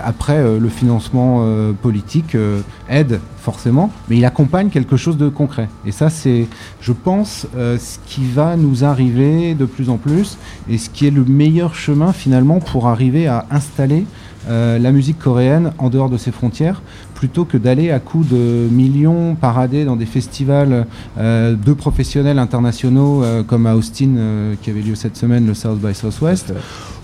[0.04, 1.44] Après, le financement
[1.82, 2.38] politique
[2.88, 5.68] aide forcément, mais il accompagne quelque chose de concret.
[5.86, 6.48] Et ça, c'est,
[6.80, 10.38] je pense, ce qui va nous arriver de plus en plus
[10.70, 14.06] et ce qui est le meilleur chemin finalement pour arriver à installer
[14.48, 16.82] euh, la musique coréenne en dehors de ses frontières,
[17.14, 20.86] plutôt que d'aller à coups de millions parader dans des festivals
[21.18, 24.16] euh, de professionnels internationaux euh, comme à Austin,
[24.62, 26.54] qui avait lieu cette semaine, le South by Southwest,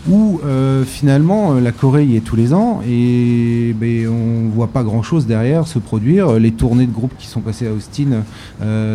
[0.10, 0.41] où
[0.86, 5.27] finalement la Corée y est tous les ans et ben, on voit pas grand chose
[5.27, 6.39] derrière se produire.
[6.39, 8.23] Les tournées de groupes qui sont passées à Austin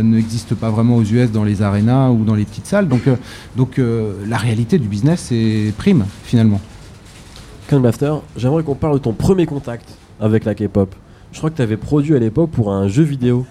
[0.03, 2.89] n'existent pas vraiment aux US dans les arénas ou dans les petites salles.
[2.89, 3.03] Donc,
[3.57, 3.81] donc
[4.27, 6.61] la réalité du business est prime finalement.
[7.73, 9.89] Master, j'aimerais qu'on parle de ton premier contact
[10.21, 10.95] avec la K-pop.
[11.33, 13.45] Je crois que tu avais produit à l'époque pour un jeu vidéo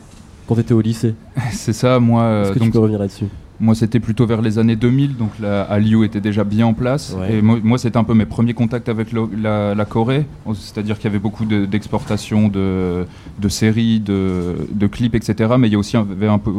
[0.47, 1.13] quand tu étais au lycée.
[1.51, 2.23] C'est ça, moi.
[2.23, 3.27] euh, Est-ce que tu peux revenir là-dessus?
[3.61, 7.15] Moi, c'était plutôt vers les années 2000, donc la Hallyu était déjà bien en place.
[7.17, 7.35] Ouais.
[7.35, 10.25] Et moi, moi, c'était un peu mes premiers contacts avec le- la, la Corée.
[10.53, 13.05] C'est-à-dire qu'il y avait beaucoup de- d'exportations de,
[13.39, 15.53] de séries, de, de clips, etc.
[15.57, 16.51] Mais il y, a aussi un, avait un peu,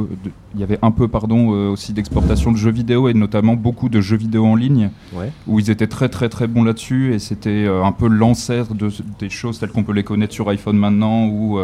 [0.55, 3.91] il y avait un peu pardon, euh, aussi d'exportation de jeux vidéo, et notamment beaucoup
[3.91, 5.31] de jeux vidéo en ligne, Ouais.
[5.47, 7.13] où ils étaient très très très bons là-dessus.
[7.13, 10.49] Et c'était euh, un peu l'ancêtre de, des choses telles qu'on peut les connaître sur
[10.49, 11.59] iPhone maintenant, où...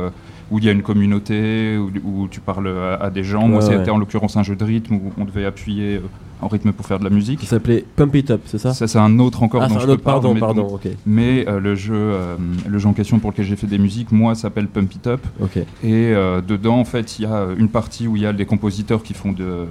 [0.53, 3.49] où il y a une communauté, où, où tu parles à, à des gens.
[3.49, 3.91] Moi, c'était ouais.
[3.91, 6.01] en l'occurrence un jeu de rythme où on devait appuyer euh,
[6.43, 7.41] en rythme pour faire de la musique.
[7.41, 8.75] Qui s'appelait Pump It Up, c'est ça?
[8.75, 10.89] Ça, c'est un autre encore Ah, dont je autre, parle, pardon, mais, pardon, donc- ok.
[11.07, 12.37] mais, euh, le, jeu, euh,
[12.69, 15.21] le jeu en question pour lequel j'ai fait des musiques, moi, s'appelle Pump It Up.
[15.41, 15.57] Ok.
[15.57, 18.45] Et euh, dedans, en fait, il y a une partie où il y a des
[18.45, 19.67] compositeurs qui font, de,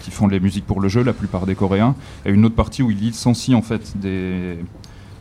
[0.00, 2.82] qui font les musiques pour le jeu, la plupart des Coréens, et une autre partie
[2.82, 4.56] où ils licencient en fait des,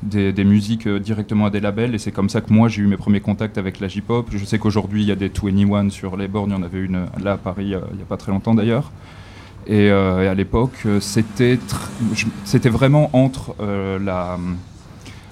[0.04, 1.96] des, des musiques euh, directement à des labels.
[1.96, 4.28] Et c'est comme ça que moi, j'ai eu mes premiers contacts avec la J-pop.
[4.32, 6.52] Je sais qu'aujourd'hui, il y a des 21 sur les bornes.
[6.52, 8.32] Il y en avait une euh, là à Paris euh, il n'y a pas très
[8.32, 8.92] longtemps d'ailleurs.
[9.68, 11.60] Et, euh, et à l'époque, c'était
[12.46, 14.38] c'était vraiment entre euh, la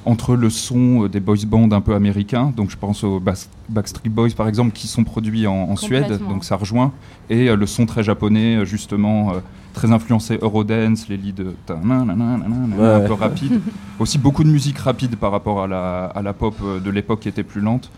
[0.05, 3.21] entre le son des boys bands un peu américains, donc je pense aux
[3.69, 6.93] Backstreet Boys par exemple, qui sont produits en, en Suède, donc ça rejoint,
[7.29, 9.33] et euh, le son très japonais, justement,
[9.73, 13.07] très influencé Eurodance, les leads euh, Ouais, un ouais.
[13.07, 13.59] peu rapide.
[13.99, 17.21] Aussi beaucoup de musique rapide par rapport à la, à la pop euh, de l'époque
[17.21, 17.91] qui était plus lente.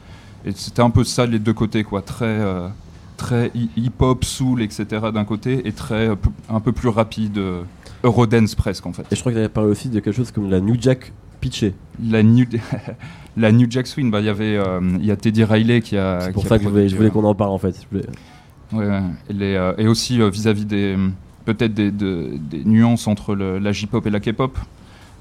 [0.45, 2.67] Et c'était un peu ça les deux côtés, quoi, très, euh,
[3.17, 4.85] très hi- hip-hop, soul, etc.
[5.13, 6.09] d'un côté, et très
[6.49, 7.61] un peu plus rapide, euh,
[8.03, 9.03] Eurodance presque en fait.
[9.11, 11.11] Et je crois que tu avais parlé aussi de quelque chose comme la New Jack
[11.39, 11.75] pitchée.
[12.03, 12.45] La New,
[13.37, 16.21] la New Jack Swing, bah, il y avait, euh, y a Teddy Riley qui a.
[16.21, 17.75] C'est pour qui a ça que je voulais, qu'on en parle en fait.
[17.91, 18.01] Ouais,
[18.73, 19.01] ouais.
[19.29, 20.97] Et, les, et aussi vis-à-vis des
[21.45, 24.57] peut-être des, de- des nuances entre le- la J-pop et la K-pop.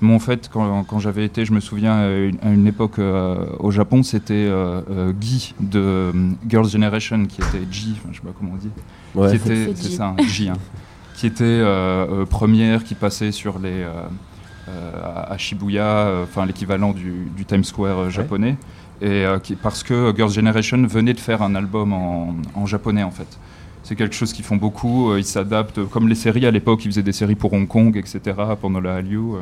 [0.02, 2.98] Moi, en fait, quand, quand j'avais été, je me souviens, à une, à une époque
[2.98, 6.12] euh, au Japon, c'était euh, euh, Guy de euh,
[6.48, 8.70] Girls' Generation, qui était G, enfin, je sais pas comment on dit,
[9.14, 9.28] Ouais.
[9.30, 9.96] qui était, C'est G.
[9.96, 10.54] ça, un J, hein,
[11.16, 13.90] qui était euh, euh, première, qui passait sur les euh,
[14.70, 14.92] euh,
[15.28, 18.56] à Shibuya, euh, enfin l'équivalent du, du Times Square euh, japonais,
[19.02, 23.02] et euh, qui, parce que Girls' Generation venait de faire un album en, en japonais
[23.02, 23.38] en fait.
[23.82, 25.10] C'est quelque chose qu'ils font beaucoup.
[25.10, 27.96] euh, ils s'adaptent, comme les séries à l'époque, ils faisaient des séries pour Hong Kong,
[27.96, 28.20] etc.
[28.60, 29.40] Pendant la Hallyu, euh,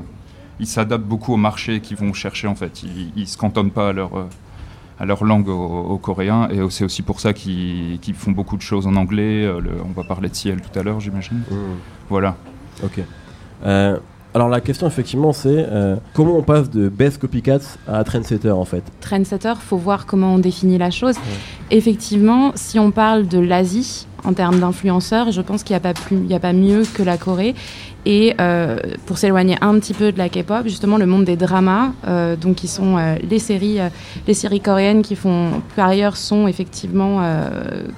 [0.60, 2.82] ils s'adaptent beaucoup au marché qu'ils vont chercher en fait.
[2.82, 4.24] Ils, ils se cantonnent pas à leur euh,
[5.00, 5.52] à leur langue aux,
[5.90, 9.44] aux Coréens et c'est aussi pour ça qu'ils qu'ils font beaucoup de choses en anglais.
[9.46, 11.38] le- on va parler de Ciel tout à l'heure, j'imagine.
[11.50, 11.54] Mmh.
[12.08, 12.36] Voilà.
[12.82, 12.98] Ok.
[13.64, 13.96] Euh,
[14.34, 18.64] alors la question effectivement c'est euh, comment on passe de best copycats à trendsetter en
[18.64, 18.82] fait?
[19.00, 21.14] trendsetter, faut voir comment on définit la chose.
[21.70, 26.00] Effectivement, si on parle de l'Asie en termes d'influenceurs, je pense qu'il n'y a, pas
[26.30, 27.54] a pas mieux que la Corée.
[28.06, 31.92] Et euh, pour s'éloigner un petit peu de la K-pop, justement, le monde des dramas,
[32.06, 33.80] euh, donc qui sont euh, les séries,
[34.26, 37.20] les séries coréennes qui font par ailleurs sont effectivement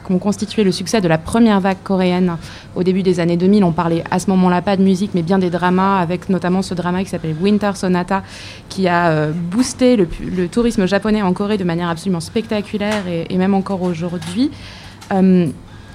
[0.05, 2.37] qui ont constitué le succès de la première vague coréenne
[2.75, 3.63] au début des années 2000.
[3.63, 6.75] On parlait à ce moment-là pas de musique, mais bien des dramas, avec notamment ce
[6.75, 8.23] drama qui s'appelle Winter Sonata,
[8.69, 13.83] qui a boosté le, tourisme japonais en Corée de manière absolument spectaculaire et même encore
[13.83, 14.51] aujourd'hui.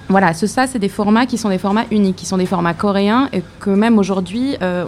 [0.08, 2.76] Voilà, ce, ça, c'est des formats qui sont des formats uniques, qui sont des formats
[2.76, 4.86] coréens et que même aujourd'hui, euh,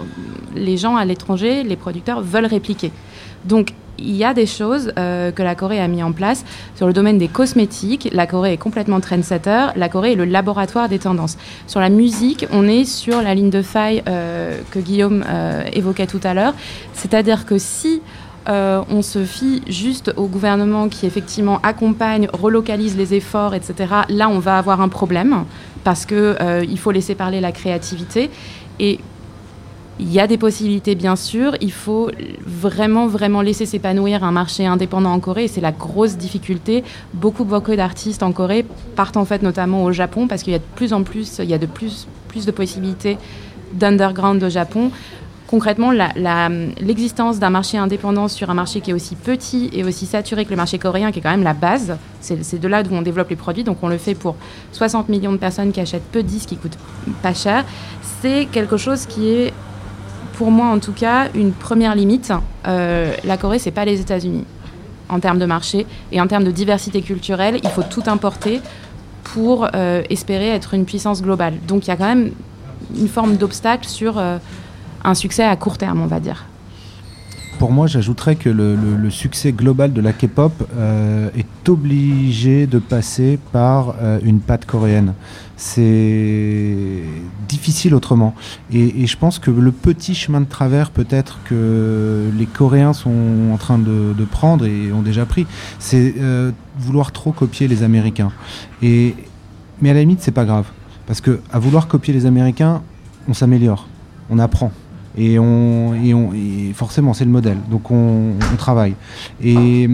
[0.55, 2.91] les gens à l'étranger, les producteurs veulent répliquer.
[3.45, 6.85] Donc, il y a des choses euh, que la Corée a mis en place sur
[6.85, 8.09] le domaine des cosmétiques.
[8.11, 9.69] La Corée est complètement trendsetter.
[9.75, 11.35] La Corée est le laboratoire des tendances.
[11.65, 15.23] Sur la musique, on est sur la ligne de faille euh, que Guillaume
[15.73, 16.53] évoquait tout à l'heure.
[16.93, 18.03] C'est-à-dire que si
[18.47, 23.93] euh, on se fie juste au gouvernement qui effectivement accompagne, relocalise les efforts, etc.
[24.09, 25.43] Là, on va avoir un problème
[25.83, 28.29] parce que euh, il faut laisser parler la créativité
[28.79, 28.99] et
[29.99, 31.55] il y a des possibilités, bien sûr.
[31.59, 32.11] Il faut
[32.45, 35.47] vraiment, vraiment laisser s'épanouir un marché indépendant en Corée.
[35.47, 36.83] C'est la grosse difficulté.
[37.13, 40.59] Beaucoup, beaucoup d'artistes en Corée partent en fait notamment au Japon parce qu'il y a
[40.59, 43.17] de plus en plus, il y a de plus, plus de possibilités
[43.73, 44.91] d'underground au Japon.
[45.47, 50.43] Concrètement, l'existence d'un marché indépendant sur un marché qui est aussi petit et aussi saturé
[50.43, 52.93] que le marché coréen, qui est quand même la base, c'est c'est de là d'où
[52.93, 53.63] on développe les produits.
[53.63, 54.35] Donc on le fait pour
[54.73, 56.77] 60 millions de personnes qui achètent peu de disques, qui coûtent
[57.21, 57.63] pas cher.
[58.21, 59.53] C'est quelque chose qui est
[60.33, 62.33] pour moi en tout cas, une première limite.
[62.67, 64.43] Euh, la Corée, c'est pas les États-Unis
[65.07, 67.59] en termes de marché et en termes de diversité culturelle.
[67.63, 68.59] Il faut tout importer
[69.23, 71.53] pour euh, espérer être une puissance globale.
[71.67, 72.31] Donc il y a quand même
[72.97, 74.37] une forme d'obstacle sur euh,
[75.07, 76.45] un succès à court terme, on va dire.
[77.59, 83.39] pour moi, j'ajouterais que le, succès global de la K-pop euh, est obligé de passer
[83.51, 85.13] par euh, une patte coréenne.
[85.55, 87.01] C'est
[87.47, 88.35] difficile autrement.
[88.71, 93.57] Et, je pense que le petit chemin de travers, peut-être que les Coréens sont en
[93.57, 95.47] train de, de prendre et ont déjà pris,
[95.79, 98.31] c'est euh, vouloir trop copier les Américains.
[98.83, 99.15] Et,
[99.81, 100.65] mais à la limite, c'est pas grave.
[101.07, 102.83] Parce que à vouloir copier les Américains,
[103.27, 103.87] on s'améliore,
[104.29, 104.71] on apprend.
[105.17, 106.31] Et, on, et, on,
[106.73, 107.57] forcément, c'est le modèle.
[107.69, 108.95] Donc on, travaille.
[109.43, 109.89] Et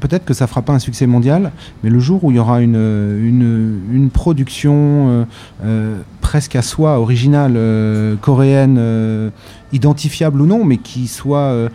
[0.00, 2.60] peut-être que ça fera pas un succès mondial, mais le jour où il y aura
[2.60, 5.24] une, une, production euh,
[5.64, 9.32] euh, presque à soi, originale, euh, coréenne,
[9.72, 11.68] identifiable ou non, mais qui soit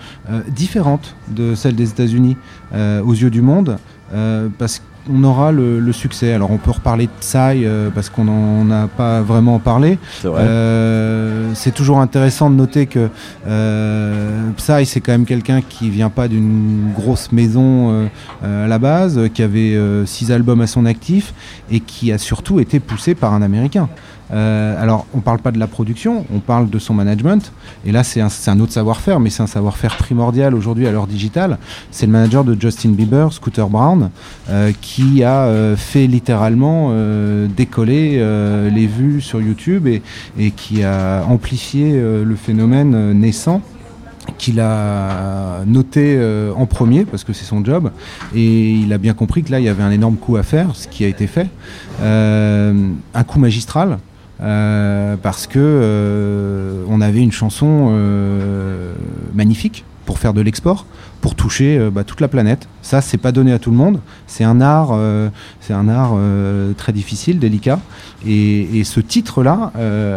[0.49, 2.37] différente de celle des États-Unis
[2.73, 3.77] aux yeux du monde,
[4.57, 6.33] parce qu'on aura le, le succès.
[6.33, 9.97] Alors on peut reparler de Psy euh, parce qu'on n'en a pas vraiment parlé.
[10.21, 10.43] C'est vrai.
[10.43, 13.09] Euh, c'est toujours intéressant de noter que
[13.47, 18.07] euh, Psy, c'est quand même quelqu'un qui vient pas d'une grosse maison
[18.43, 21.33] euh, à la base, qui avait euh, six albums à son actif
[21.71, 23.89] et qui a surtout été poussé par un Américain.
[24.33, 27.51] Euh, alors, on parle pas de la production, on parle de son management.
[27.85, 31.57] Et là, c'est un, autre savoir-faire, mais c'est un savoir-faire primordial aujourd'hui à l'heure digitale.
[31.91, 34.09] C'est le manager de Justin Bieber, Scooter Brown,
[34.49, 36.57] euh, qui a euh, fait littéralement
[37.55, 38.17] décoller
[38.71, 43.61] les vues sur YouTube et, qui a amplifié le phénomène naissant
[44.37, 46.19] qu'il a noté
[46.55, 47.91] en premier parce que c'est son job
[48.35, 50.75] et il a bien compris que là il y avait un énorme coup à faire
[50.75, 51.47] ce qui a été fait
[52.01, 53.99] un coup magistral
[54.39, 58.93] parce que euh, on avait une chanson euh,
[59.33, 60.85] magnifique pour faire de l'export
[61.19, 62.67] pour toucher euh, bah, toute la planète.
[62.81, 63.99] Ça c'est pas donné à tout le monde.
[64.27, 67.79] C'est un art euh, c'est un art euh, très difficile délicat.
[68.25, 69.71] Et, ce titre là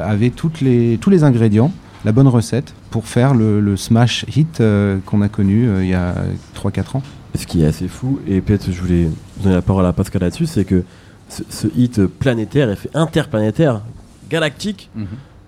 [0.05, 1.73] avait toutes les tous les ingrédients
[2.05, 5.95] la bonne recette pour faire le, smash hit euh, qu'on a connu euh, il y
[5.95, 6.15] a
[6.57, 7.03] 3-4 ans.
[7.37, 9.09] Ce qui est assez fou, et peut-être je voulais
[9.43, 10.83] donner la parole à Pascal là-dessus, c'est que
[11.29, 13.83] ce, ce hit planétaire, effet interplanétaire,
[14.31, 14.91] galactique,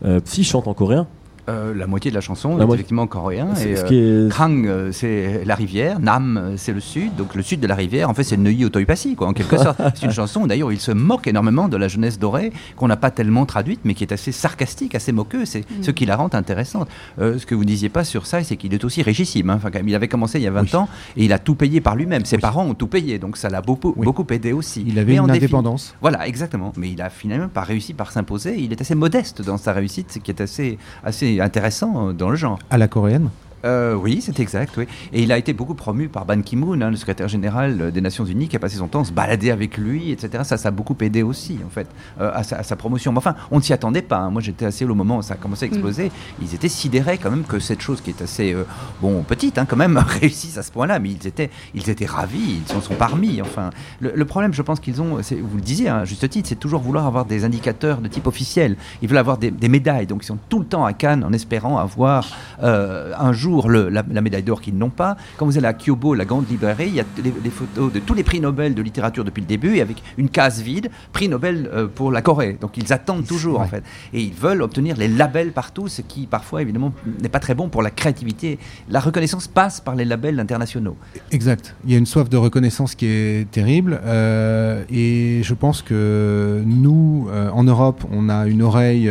[0.05, 1.07] euh, Psy chante en coréen.
[1.49, 3.49] Euh, la moitié de la chanson La est effectivement coréen.
[3.57, 6.79] C'est- Et, ce euh, qui est- Krang, euh, c'est la rivière, Nam, euh, c'est le
[6.79, 9.57] sud, donc le sud de la rivière, en fait, c'est Neuilly Otoypassi, quoi, en quelque
[9.59, 9.81] sorte.
[9.97, 12.97] C'est une chanson, d'ailleurs, où il se moque énormément de la jeunesse dorée, qu'on n'a
[12.97, 16.33] pas tellement traduite, mais qui est assez sarcastique, assez moqueux, c'est ce qui la rend
[16.33, 16.89] intéressante.
[17.21, 19.51] Euh, ce que vous ne disiez pas sur ça, c'est qu'il est aussi richissime.
[19.51, 19.55] hein.
[19.57, 20.77] Enfin, quand même, il avait commencé il y a 20 Oui.
[20.77, 22.25] ans, et il a tout payé par lui-même.
[22.25, 22.43] Ses Oui.
[22.43, 24.05] parents ont tout payé, donc ça l'a beaucoup, Oui.
[24.05, 24.85] beaucoup aidé aussi.
[24.87, 25.97] Il avait Mais en une défi- indépendance.
[26.01, 26.73] voilà, exactement.
[26.77, 28.57] Mais il a finalement pas réussi par s'imposer.
[28.61, 32.31] Il est assez modeste dans sa réussite, ce qui est assez, assez intéressant euh, dans
[32.31, 32.59] le genre.
[32.71, 33.31] À la coréenne?
[33.65, 34.75] Euh, oui, c'est exact.
[34.77, 34.87] Oui.
[35.13, 38.01] Et il a été beaucoup promu par Ban Ki-moon, hein, le secrétaire général euh, des
[38.01, 40.43] Nations Unies, qui a passé son temps à se balader avec lui, etc.
[40.45, 41.87] Ça, ça a beaucoup aidé aussi, en fait,
[42.21, 43.13] euh, à, sa, à sa promotion.
[43.13, 44.19] Mais enfin, on ne s'y attendait pas.
[44.19, 44.31] hein.
[44.31, 46.11] Moi, j'étais assez au moment où ça a commencé à exploser.
[46.41, 48.65] Ils étaient sidérés quand même que cette chose qui est assez, euh,
[49.01, 50.99] bon, petite, hein, quand même, réussisse à ce point-là.
[50.99, 52.61] Mais ils étaient, ils étaient ravis.
[52.67, 53.41] Ils s'en sont parmi.
[53.43, 53.71] Enfin,
[54.01, 56.81] le, le problème, je pense qu'ils ont, vous le disiez, à juste titre, c'est toujours
[56.81, 58.77] vouloir avoir des indicateurs de type officiel.
[59.03, 60.07] Ils veulent avoir des, des médailles.
[60.09, 62.27] Donc, ils sont tout le temps à Cannes en espérant avoir
[62.61, 65.17] un jour le- la, la médaille d'or qu'ils n'ont pas.
[65.37, 67.99] Quand vous allez à Kyobo, la grande librairie, il y a les, les photos de
[68.01, 71.29] tous les prix Nobel de littérature depuis le début, et avec une case vide, prix
[71.29, 72.57] Nobel euh, pour la Corée.
[72.61, 73.83] Donc ils attendent toujours, en fait.
[74.13, 77.69] Et ils veulent obtenir les labels partout, ce qui, parfois, évidemment, n'est pas très bon
[77.69, 78.59] pour la créativité.
[78.89, 80.97] La reconnaissance passe par les labels internationaux.
[81.31, 81.75] Exact.
[81.85, 84.01] Il y a une soif de reconnaissance qui est terrible.
[84.05, 89.11] euh, et je pense que nous, euh, en Europe, on a une oreille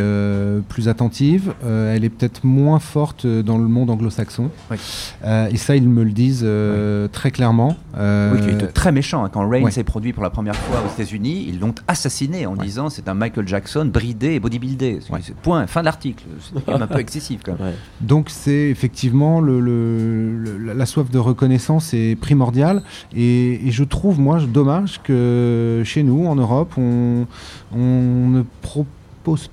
[0.68, 1.52] plus attentive.
[1.64, 4.31] Elle est peut-être moins forte dans le monde anglo-saxon.
[4.70, 4.76] Oui.
[5.24, 7.76] Euh, et ça, ils me le disent euh, très clairement.
[7.96, 9.24] Euh, Oui, qui est très méchant.
[9.24, 9.30] hein.
[9.32, 12.88] Quand Rain s'est produit pour la première fois aux États-Unis, ils l'ont assassiné en disant
[12.90, 15.00] c'est un Michael Jackson bridé et bodybuildé.
[15.42, 16.24] Point, fin de l'article.
[16.54, 17.74] C'est quand même un peu excessif quand même.
[18.00, 22.82] Donc c'est effectivement le, le- le- la- la soif de reconnaissance est primordiale
[23.14, 27.26] et, et je trouve moi dommage que chez nous en Europe on,
[27.74, 28.86] on ne propose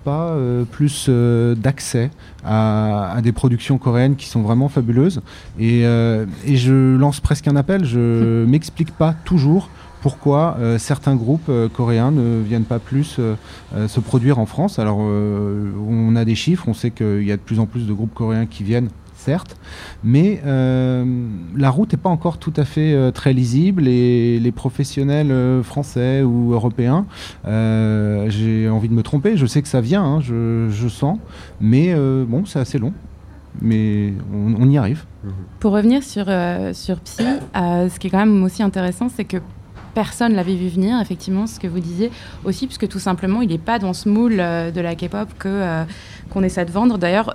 [0.03, 2.12] pas euh, plus euh, d'accès
[2.43, 5.21] à, à des productions coréennes qui sont vraiment fabuleuses.
[5.60, 9.69] Et, euh, et je lance presque un appel, je m'explique pas toujours
[10.01, 13.36] pourquoi euh, certains groupes euh, coréens ne viennent pas plus euh,
[13.88, 14.79] se produire en France.
[14.79, 17.93] Alors, on a des chiffres, on sait qu'il y a de plus en plus de
[17.93, 19.58] groupes coréens qui viennent, certes,
[20.03, 21.05] mais euh,
[21.55, 25.62] la route n'est pas encore tout à fait euh, très lisible et les professionnels euh,
[25.62, 27.05] français ou européens,
[27.45, 31.19] j'ai envie de me tromper, je sais que ça vient, hein, je, sens,
[31.60, 31.93] mais
[32.25, 32.93] bon, c'est assez long.
[33.62, 35.05] Mais on, y arrive.
[35.60, 36.25] Pour revenir sur,
[36.73, 37.23] sur Psy,
[37.55, 39.38] ce qui est quand même aussi intéressant, c'est que
[39.93, 42.12] personne l'avait vu venir, effectivement, ce que vous disiez
[42.45, 45.84] aussi, puisque tout simplement, il n'est pas dans ce moule de la K-pop que,
[46.29, 46.97] qu'on essaie de vendre.
[46.97, 47.34] D'ailleurs,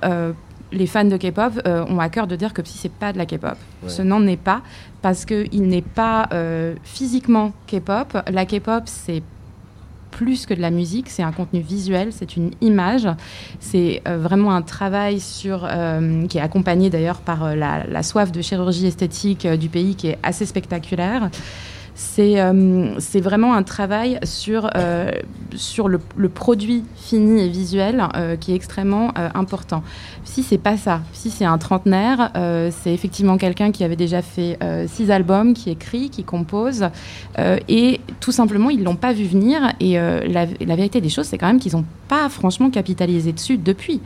[0.74, 3.18] les fans de K-pop euh, ont à cœur de dire que Psy c'est pas de
[3.18, 3.56] la K-pop.
[3.82, 3.88] Ouais.
[3.88, 4.62] Ce n'en est pas
[5.02, 8.18] parce que il n'est pas euh, physiquement K-pop.
[8.30, 9.22] La K-pop c'est
[10.14, 13.08] plus que de la musique, c'est un contenu visuel, c'est une image,
[13.58, 18.02] c'est euh, vraiment un travail sur euh, qui est accompagné d'ailleurs par euh, la, la
[18.04, 21.30] soif de chirurgie esthétique du pays qui est assez spectaculaire.
[21.94, 25.12] C'est euh, vraiment un travail sur, euh,
[25.54, 29.84] sur le, produit fini et visuel euh, qui est extrêmement euh, important.
[30.24, 32.32] Si c'est pas ça, si c'est un trentenaire,
[32.72, 36.86] c'est effectivement quelqu'un qui avait déjà fait six albums, qui écrit, qui compose,
[37.68, 39.72] et tout simplement ils l'ont pas vu venir.
[39.80, 43.58] Et la, la vérité des choses, c'est quand même qu'ils n'ont pas franchement capitalisé dessus
[43.58, 44.00] depuis.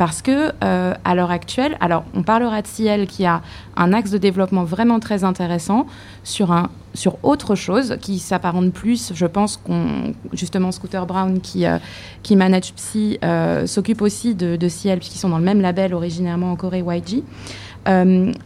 [0.00, 3.42] Parce que euh, à l'heure actuelle, alors on parlera de Ciel qui a
[3.76, 5.86] un axe de développement vraiment très intéressant
[6.24, 11.66] sur un sur autre chose qui s'apparente plus, je pense qu'on justement Scooter Brown qui
[11.66, 11.76] euh,
[12.22, 15.92] qui manage Psy euh, s'occupe aussi de, de Ciel puisqu'ils sont dans le même label
[15.92, 17.22] originairement en Corée YG.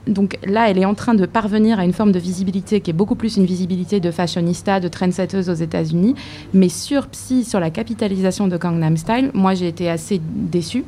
[0.08, 2.94] Donc là, elle est en train de parvenir à une forme de visibilité qui est
[2.94, 6.16] beaucoup plus une visibilité de fashionista, de trendsetteuse aux États-Unis.
[6.52, 10.84] Mais sur Psy, sur la capitalisation de Gangnam Style, moi j'ai été assez déçue.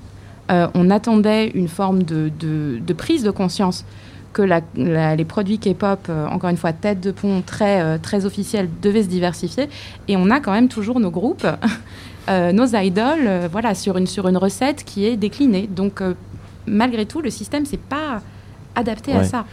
[0.51, 3.85] Euh, on attendait une forme de, de- de prise de conscience
[4.33, 7.99] que la- la- les produits K-pop, euh, encore une fois, tête de pont très, euh,
[8.01, 9.69] très officielle, devaient se diversifier.
[10.09, 11.47] Et on a quand même toujours nos groupes,
[12.29, 15.69] nos idoles, voilà, sur une, sur une recette qui est déclinée.
[15.75, 16.03] Donc,
[16.67, 18.21] malgré tout, le système s'est pas
[18.75, 19.45] adapté à ça.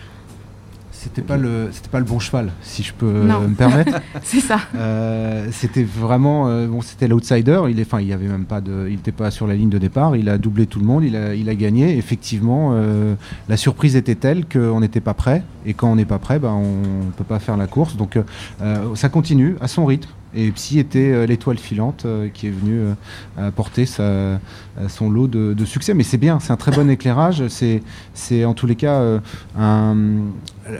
[1.03, 3.41] C'était pas le, c'était pas le bon cheval, si je peux Non.
[3.41, 3.99] me permettre.
[4.23, 4.59] C'est ça.
[4.75, 7.61] Euh, c'était vraiment, euh, bon, c'était l'outsider.
[7.69, 9.69] Il est, enfin, il y avait même pas de, il n'était pas sur la ligne
[9.69, 10.15] de départ.
[10.15, 11.03] Il a doublé tout le monde.
[11.03, 11.97] Il a, il a gagné.
[11.97, 13.15] Effectivement, euh,
[13.49, 15.43] la surprise était telle qu'on n'était pas prêt.
[15.65, 17.97] Et quand on n'est pas prêt, ben, on peut pas faire la course.
[17.97, 18.17] Donc,
[18.95, 20.09] ça continue à son rythme.
[20.35, 22.93] Et Psy était euh, l'étoile filante euh, qui est venue euh,
[23.37, 25.93] apporter son lot de, succès.
[25.93, 27.43] Mais c'est bien, c'est un très bon éclairage.
[27.47, 29.19] C'est, en tous les cas
[29.57, 29.95] un,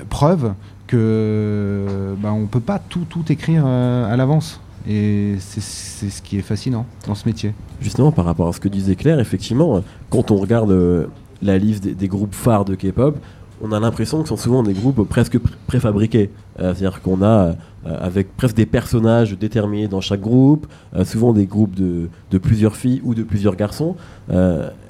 [0.10, 0.54] preuve
[0.88, 4.60] que bah, on peut pas tout tout écrire à l'avance.
[4.88, 7.54] Et c'est ce qui est fascinant dans ce métier.
[7.82, 11.10] Justement, par rapport à ce que disait Claire, effectivement, quand on regarde
[11.42, 13.18] la liste des groupes phares de K-pop,
[13.64, 16.30] on a l'impression que sont souvent des groupes presque pr- préfabriqués.
[16.60, 17.54] Euh, C'est-à-dire qu'on a, euh,
[17.86, 23.00] avec presque des personnages déterminés dans chaque groupe, euh, souvent des groupes de, plusieurs filles
[23.06, 23.96] ou de plusieurs garçons.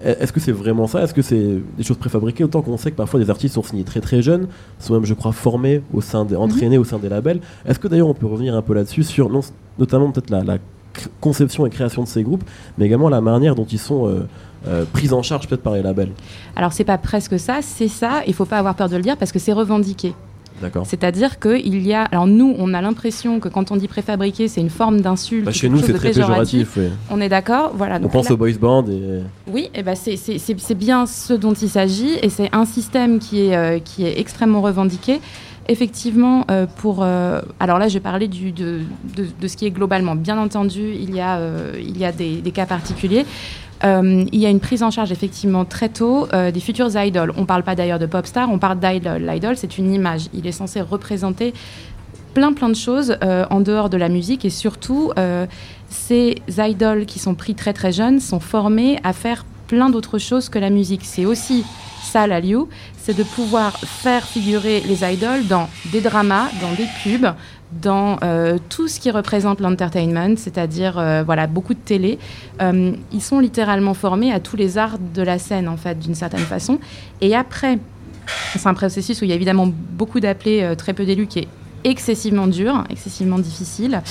[0.04, 1.04] Est-ce que c'est vraiment ça?
[1.04, 2.44] Est-ce que c'est des choses préfabriquées?
[2.44, 4.48] Autant qu'on sait que parfois des artistes sont signés très très jeunes,
[4.80, 7.42] sont même, je crois, formés au sein des, entraînés au sein des labels.
[7.66, 9.30] Est-ce que d'ailleurs on peut revenir un peu là-dessus sur
[9.78, 10.58] notamment peut-être la, la
[11.22, 12.44] conception et création de ces groupes,
[12.78, 14.08] mais également la manière dont ils sont
[14.68, 16.12] euh, euh, pris en charge peut-être par les labels.
[16.56, 18.22] Alors, c'est pas presque ça, c'est ça.
[18.28, 20.14] Il faut pas avoir peur de le dire parce que c'est revendiqué.
[20.62, 20.86] D'accord.
[20.86, 22.04] C'est-à-dire qu'il y a.
[22.04, 25.44] Alors, nous, on a l'impression que quand on dit préfabriqué, c'est une forme d'insulte.
[25.46, 26.78] Bah, chez nous, c'est très péjoratif.
[27.10, 28.00] On est d'accord Voilà.
[28.02, 29.22] On pense là- aux boys band et
[29.52, 33.56] Oui, et ben c'est- bien ce dont il s'agit et c'est un système qui est,
[33.58, 35.20] euh, qui est extrêmement revendiqué.
[35.70, 37.00] Effectivement, euh, pour.
[37.02, 38.82] euh, alors là, je vais parler du, de,
[39.16, 40.16] de, de ce qui est globalement.
[40.16, 41.40] Bien entendu, il y a,
[41.80, 43.26] il y a des, des cas particuliers.
[43.86, 47.34] Euh, il y a une prise en charge effectivement très tôt euh, des futurs idoles.
[47.38, 49.22] On ne parle pas d'ailleurs de pop star, on parle d'idol.
[49.22, 50.30] L'idol, c'est une image.
[50.34, 51.54] Il est censé représenter
[52.34, 55.12] plein plein de choses euh, en dehors de la musique et surtout
[55.90, 60.50] ces idoles qui sont pris très très jeunes sont formés à faire plein d'autres choses
[60.50, 61.02] que la musique.
[61.04, 61.64] C'est aussi
[62.02, 62.66] ça la Liu,
[62.98, 67.34] c'est de pouvoir faire figurer les idoles dans des dramas, dans des pubs,
[67.82, 72.20] dans euh, tout ce qui représente l'entertainment, c'est-à-dire euh, voilà beaucoup de télé.
[72.62, 76.16] Euh, ils sont littéralement formés à tous les arts de la scène en fait d'une
[76.16, 76.80] certaine façon.
[77.22, 77.80] Et après,
[78.56, 81.48] c'est un processus où il y a évidemment beaucoup d'appelés, très peu d'élus, qui est
[81.84, 84.02] excessivement dur, excessivement difficile.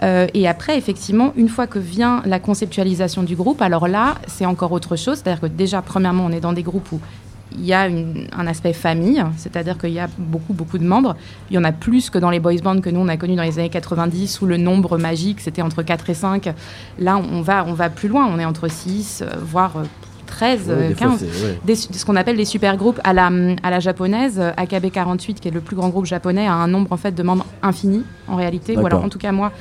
[0.00, 4.72] Et après, effectivement, une fois que vient la conceptualisation du groupe, alors là, c'est encore
[4.72, 5.18] autre chose.
[5.18, 7.00] C'est-à-dire que déjà, premièrement, on est dans des groupes où
[7.52, 11.16] il y a une- un aspect famille, c'est-à-dire qu'il y a beaucoup, beaucoup de membres.
[11.50, 13.36] Il y en a plus que dans les boys bands que nous, on a connus
[13.36, 16.50] dans les années 90, où le nombre magique, c'était entre 4 et 5.
[16.98, 18.26] Là, on va, on va plus loin.
[18.32, 19.84] On est entre 6, euh, voire euh,
[20.26, 21.58] 13, ouais, euh, des fois, 15 c'est- ouais.
[21.64, 23.30] des, ce qu'on appelle les super groupes à la,
[23.62, 24.38] à la japonaise.
[24.38, 27.12] euh, AKB 48, qui est le plus grand groupe japonais, a un nombre en fait
[27.12, 28.76] de membres infini en réalité.
[28.76, 29.52] Ou alors en tout cas moi,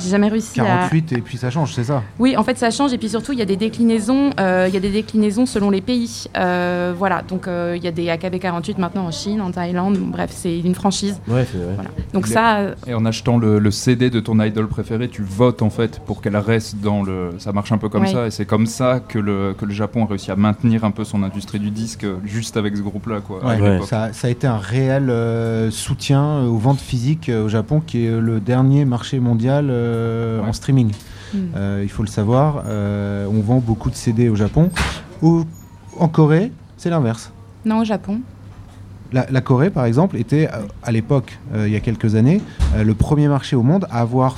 [0.00, 0.64] j'ai jamais réussi à.
[0.64, 2.02] 48 et puis ça change, c'est ça?
[2.18, 4.74] Oui, en fait ça change et puis surtout il y a des déclinaisons, euh, il
[4.74, 6.24] y a des déclinaisons selon les pays.
[6.36, 9.96] Euh, voilà, donc euh, il y a des AKB 48 maintenant en Chine, en Thaïlande.
[9.98, 11.20] Bon, bref, c'est une franchise.
[11.28, 11.74] Ouais, c'est vrai.
[11.74, 11.90] Voilà.
[12.12, 15.62] Donc est- ça, Et en achetant le, le CD de ton idol préféré, tu votes
[15.62, 17.30] en fait pour qu'elle reste dans le.
[17.38, 20.04] Ça marche un peu comme ça, et c'est comme ça que le, que le Japon
[20.04, 23.20] a réussi à maintenir un peu son industrie du disque juste avec ce groupe-là.
[23.20, 23.88] Quoi, Ouais, l'époque.
[23.88, 28.06] Ça, ça a été un réel euh, soutien aux ventes physiques euh, au Japon, qui
[28.06, 30.48] est le dernier marché mondial euh, Ouais.
[30.48, 30.90] en streaming.
[31.34, 31.38] hmm.
[31.56, 32.64] Euh, il faut le savoir.
[32.66, 34.70] euh, on vend beaucoup de CD au Japon.
[35.22, 35.44] Au-
[35.98, 37.30] en Corée, c'est l'inverse.
[37.64, 38.20] Non, au Japon.
[39.12, 40.48] La, la Corée, par exemple, était
[40.82, 42.40] à l'époque, il y a quelques années,
[42.76, 44.36] le premier marché au monde à avoir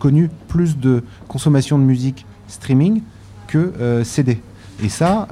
[0.00, 3.02] connu plus de consommation de musique streaming
[3.46, 4.40] que CD.
[4.82, 5.28] Et ça,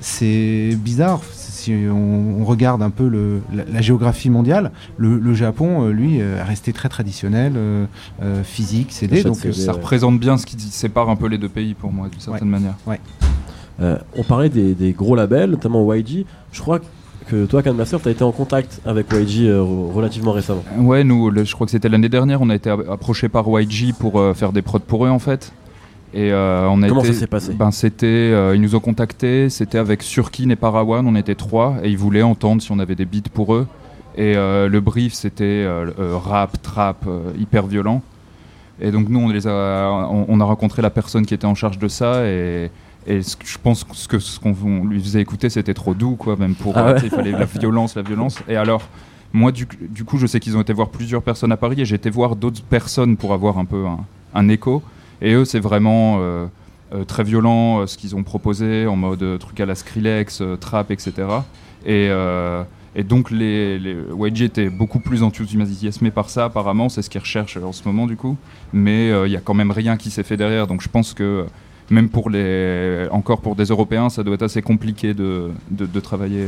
[0.00, 1.20] c'est bizarre.
[1.66, 5.90] Si on, on regarde un peu le- la, la géographie mondiale, le, le Japon, euh,
[5.90, 7.86] lui, euh, est resté très traditionnel, euh,
[8.44, 9.24] physique, CD.
[9.24, 9.48] Donc, CD.
[9.48, 9.78] euh, Ça ouais.
[9.78, 12.74] représente bien ce qui sépare un peu les deux pays pour moi, d'une certaine manière.
[13.80, 16.24] Euh, on parlait des, des gros labels, notamment YG.
[16.52, 16.78] Je crois
[17.26, 20.62] que toi, Can Master, tu as été en contact avec YG euh, re- relativement récemment.
[20.78, 23.92] Ouais, nous, le- je crois que c'était l'année dernière, on a été approché par YG
[23.98, 25.52] pour euh, faire des prods pour eux en fait.
[26.16, 27.52] Et euh, on a Comment été, ça s'est passé?
[27.52, 31.76] Ben, c'était, euh, Ils nous ont contactés, c'était avec Surkin et Parawan, on était trois,
[31.82, 33.66] et ils voulaient entendre si on avait des beats pour eux.
[34.16, 35.66] Et euh, le brief, c'était
[36.24, 37.04] rap, trap,
[37.38, 38.00] hyper violent.
[38.80, 41.54] Et donc nous, on, les a, on, on a rencontré la personne qui était en
[41.54, 42.70] charge de ça, et,
[43.06, 45.74] et ce que- je pense que ce que- ce qu'on on lui faisait écouter, c'était
[45.74, 46.78] trop doux, quoi, même pour...
[46.78, 47.00] Ah ouais.
[47.04, 48.38] il fallait la violence, la violence.
[48.48, 48.82] Et alors...
[49.32, 51.84] Moi, du, du coup, je sais qu'ils ont été voir plusieurs personnes à Paris et
[51.84, 53.98] j'ai été voir d'autres personnes pour avoir un peu un,
[54.34, 54.82] un écho.
[55.22, 56.46] Et eux, c'est vraiment euh,
[56.94, 60.40] euh, très violent euh, ce qu'ils ont proposé en mode euh, truc à la Skrillex,
[60.40, 61.12] euh, trap, etc.
[61.84, 62.62] Et, euh,
[62.94, 66.88] et donc, les, les YG étaient beaucoup plus enthousiasmés par ça, apparemment.
[66.88, 68.36] C'est ce qu'ils recherchent en ce moment, du coup.
[68.72, 70.66] Mais euh, il y a quand même rien qui s'est fait derrière.
[70.66, 71.44] Donc, je pense que
[71.90, 76.00] même pour les, encore pour des Européens, ça doit être assez compliqué de, de, de
[76.00, 76.46] travailler.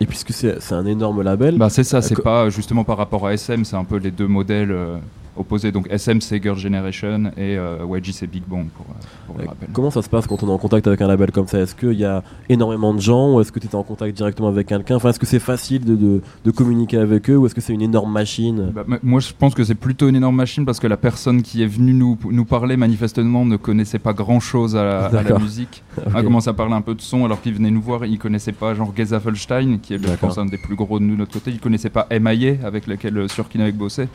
[0.00, 3.32] Et puisque c'est un énorme label, Bah c'est ça, c'est pas justement par rapport à
[3.34, 4.96] SM, c'est un peu les deux modèles euh,
[5.36, 5.72] opposés.
[5.72, 9.44] Donc SM c'est Girl Generation et euh, YG c'est Big Bang pour, euh, pour le
[9.44, 9.68] euh, rappel.
[9.72, 11.58] comment ça se passe quand on est en contact avec un label comme ça?
[11.60, 14.48] Est-ce qu'il y a énormément de gens ou est-ce que tu es en contact directement
[14.48, 14.96] avec quelqu'un?
[14.96, 17.72] Enfin, est-ce que c'est facile de, de- de communiquer avec eux ou est-ce que c'est
[17.72, 18.72] une énorme machine?
[18.74, 21.62] Bah, moi je pense que c'est plutôt une énorme machine parce que la personne qui
[21.62, 25.22] est venue nous, nous parler manifestement ne connaissait pas grand chose à, la- à la
[25.22, 25.40] D'accord.
[25.40, 25.82] musique.
[25.96, 26.04] Ok.
[26.12, 28.18] On a commencé à parler un peu de son alors qu'il venait nous voir, il
[28.18, 31.14] connaissait pas genre Geza Felstein qui est je pense un des plus gros de nous
[31.14, 34.08] de notre côté, il connaissait pas MIA avec lequel euh, Surkin avait bossé.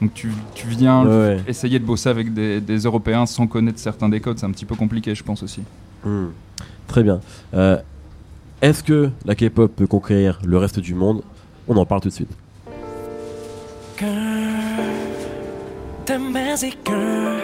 [0.00, 1.40] Donc tu, tu viens Ouais, ouais.
[1.46, 4.64] essayer de bosser avec des, des Européens sans connaître certains des codes, c'est un petit
[4.64, 5.60] peu compliqué, je pense aussi.
[6.04, 6.28] Hmm.
[6.86, 7.20] Très bien.
[7.54, 7.76] Euh,
[8.62, 11.22] est-ce que la K-pop peut conquérir le reste du monde
[11.68, 12.30] On en parle tout de suite.
[13.98, 14.08] girl,
[16.06, 17.38] the magic girl.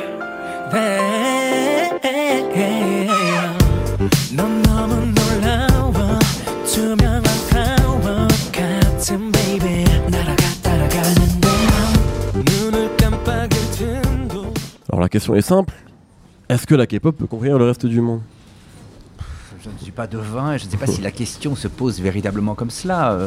[0.73, 1.91] Hey,
[4.35, 6.19] 넌 너무 놀라워
[6.67, 7.30] 투명한
[15.02, 15.74] Alors la question est simple.
[16.48, 18.22] Est-ce que la K-pop peut conquérir le reste du monde?
[19.64, 22.00] Je ne suis pas devin et je ne sais pas si la question se pose
[22.00, 23.18] véritablement comme cela.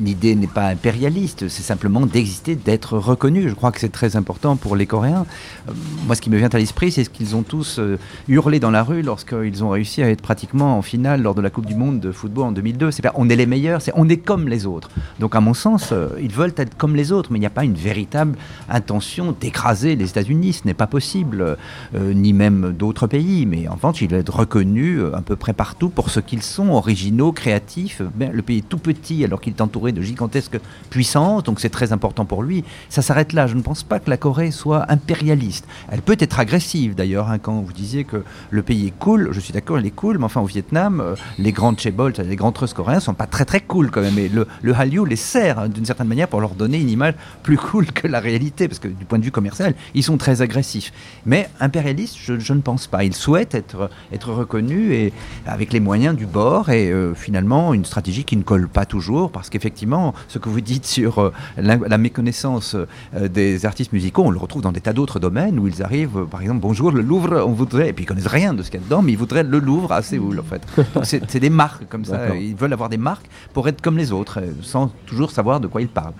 [0.00, 3.48] L'idée n'est pas impérialiste, c'est simplement d'exister, d'être reconnu.
[3.48, 5.26] Je crois que c'est très important pour les Coréens.
[5.68, 5.72] Euh,
[6.06, 7.98] Moi, ce qui me vient à l'esprit, c'est ce qu'ils ont tous euh,
[8.28, 11.50] hurlé dans la rue lorsqu'ils ont réussi à être pratiquement en finale lors de la
[11.50, 12.90] Coupe du Monde de football en 2002.
[12.90, 14.90] C'est on est les meilleurs, c'est on est comme les autres.
[15.18, 17.50] Donc, à mon sens, euh, ils veulent être comme les autres, mais il n'y a
[17.50, 18.36] pas une véritable
[18.68, 20.54] intention d'écraser les États-Unis.
[20.54, 21.56] Ce n'est pas possible,
[21.94, 23.46] ni même d'autres pays.
[23.46, 26.68] Mais en revanche, ils veulent être reconnus à peu près partout pour ce qu'ils sont,
[26.70, 28.02] originaux, créatifs.
[28.14, 30.58] Ben, le pays est tout petit alors qu'il est entouré de gigantesques
[30.90, 32.64] puissances, donc c'est très important pour lui.
[32.88, 33.46] Ça s'arrête là.
[33.46, 35.66] Je ne pense pas que la Corée soit impérialiste.
[35.90, 37.28] Elle peut être agressive d'ailleurs.
[37.30, 40.18] hein, quand vous disiez que le pays est cool, je suis d'accord, il est cool,
[40.18, 43.44] mais enfin au Vietnam, euh, les grandes chaebols, les grands trusses coréens, sont pas très
[43.44, 44.18] très cool quand même.
[44.18, 47.56] Et le, le les sert hein, d'une certaine manière pour leur donner une image plus
[47.56, 50.92] cool que la réalité, parce que du point de vue commercial, ils sont très agressifs.
[51.26, 53.04] Mais impérialistes, je, ne pense pas.
[53.04, 55.12] Ils souhaitent être, être reconnus et
[55.46, 59.07] avec les moyens du bord et euh, finalement une stratégie qui ne colle pas toujours
[59.32, 64.24] parce qu'effectivement, ce que vous dites sur euh, la, la méconnaissance euh, des artistes musicaux,
[64.26, 66.90] on le retrouve dans des tas d'autres domaines où ils arrivent, euh, par exemple, bonjour,
[66.90, 69.02] le Louvre, on voudrait, et puis ils connaissent rien de ce qu'il y a dedans,
[69.02, 70.62] mais ils voudraient le Louvre à Séoul en fait.
[70.94, 74.12] Donc c'est des marques comme ça, ils veulent avoir des marques pour être comme les
[74.12, 76.14] autres, euh, sans toujours savoir de quoi ils parlent.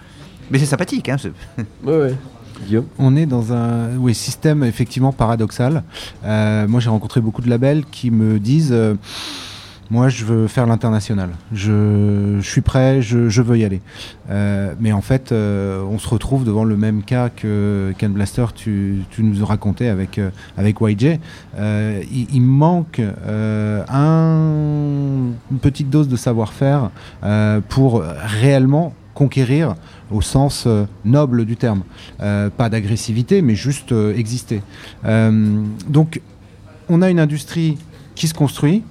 [0.50, 1.16] Mais c'est sympathique, hein,
[1.84, 2.14] ouais.
[2.66, 5.82] Guillaume On est dans un oui, système effectivement paradoxal.
[6.24, 8.94] Euh, moi, j'ai rencontré beaucoup de labels qui me disent euh,
[9.90, 11.30] Moi, je veux faire l'international.
[11.50, 13.80] Je, suis prêt, je, veux y aller.
[14.28, 18.44] Euh, mais en fait, euh, on se retrouve devant le même cas que Ken Blaster,
[18.54, 20.28] tu, nous racontais avec, euh,
[20.58, 21.18] avec YJ.
[21.58, 23.84] Il, manque un-
[25.50, 26.90] une petite dose de savoir-faire
[27.70, 29.74] pour réellement conquérir
[30.10, 30.68] au sens
[31.06, 31.82] noble du terme.
[32.18, 34.60] Pas d'agressivité, mais juste exister.
[35.88, 36.20] Donc,
[36.90, 37.78] on a une industrie
[38.14, 38.82] qui se construit,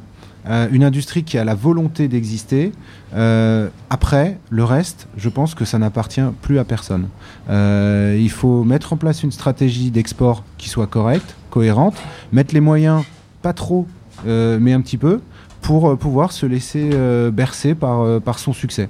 [0.50, 2.72] euh, une industrie qui a la volonté d'exister.
[3.16, 7.08] Euh, après, le reste, je pense que ça n'appartient plus à personne.
[7.50, 11.96] Euh, il faut mettre en place une stratégie d'export qui soit correcte, cohérente,
[12.32, 13.04] mettre les moyens,
[13.42, 13.86] pas trop,
[14.26, 15.20] mais un petit peu,
[15.62, 16.90] pour pouvoir se laisser
[17.32, 18.90] bercer par, par son succès.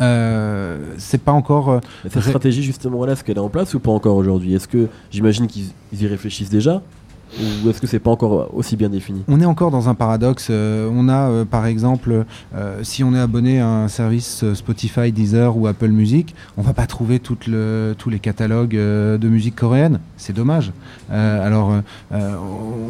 [0.00, 1.68] Euh, c'est pas encore.
[1.70, 4.16] euh, Et Cette Ré- stratégie justement là, est-ce qu'elle est en place ou pas encore
[4.16, 4.54] aujourd'hui?
[4.54, 6.82] Est-ce que j'imagine qu'ils ils y réfléchissent déjà?
[7.40, 9.22] Ou est-ce que c'est pas encore aussi bien défini?
[9.28, 10.48] On est encore dans un paradoxe.
[10.50, 12.24] Euh, on a, euh, par exemple,
[12.54, 16.62] euh, si on est abonné à un service euh, Spotify, Deezer ou Apple Music, on
[16.62, 19.98] va pas trouver le- tous les catalogues euh, de musique coréenne.
[20.16, 20.72] C'est dommage.
[21.10, 21.72] Euh, alors,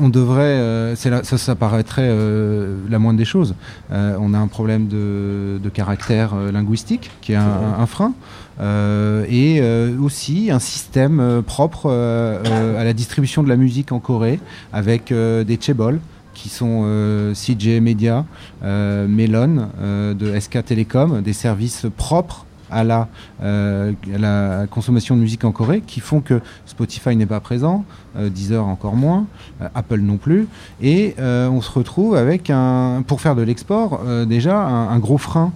[0.01, 3.55] on devrait, euh, la- ça, ça paraîtrait euh, la moindre des choses.
[3.93, 8.12] Euh, on a un problème de, de caractère linguistique qui est un- un frein.
[8.61, 13.99] Euh, et euh, aussi un système euh, propre à la distribution de la musique en
[13.99, 14.41] Corée
[14.73, 16.01] avec des chaebols
[16.35, 18.25] qui sont CJ Media,
[18.63, 23.09] Melon de SK Telecom, des services propres à la,
[23.43, 27.85] euh, à la consommation de musique en Corée qui font que Spotify n'est pas présent,
[28.16, 29.27] euh, Deezer encore moins,
[29.61, 30.49] euh, Apple non plus,
[30.81, 35.53] et on se retrouve avec un, pour faire de l'export déjà un, gros frein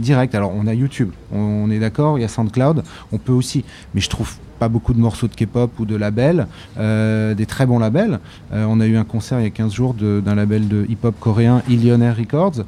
[0.00, 0.34] direct.
[0.34, 4.00] Alors on a YouTube, on, est d'accord, il y a SoundCloud, on peut aussi, mais
[4.00, 6.46] je trouve pas beaucoup de morceaux de K-pop ou de labels,
[6.76, 8.20] des très bons labels.
[8.52, 11.62] On a eu un concert il y a 15 jours d'un label de hip-hop coréen,
[11.68, 12.64] Illionaire Records,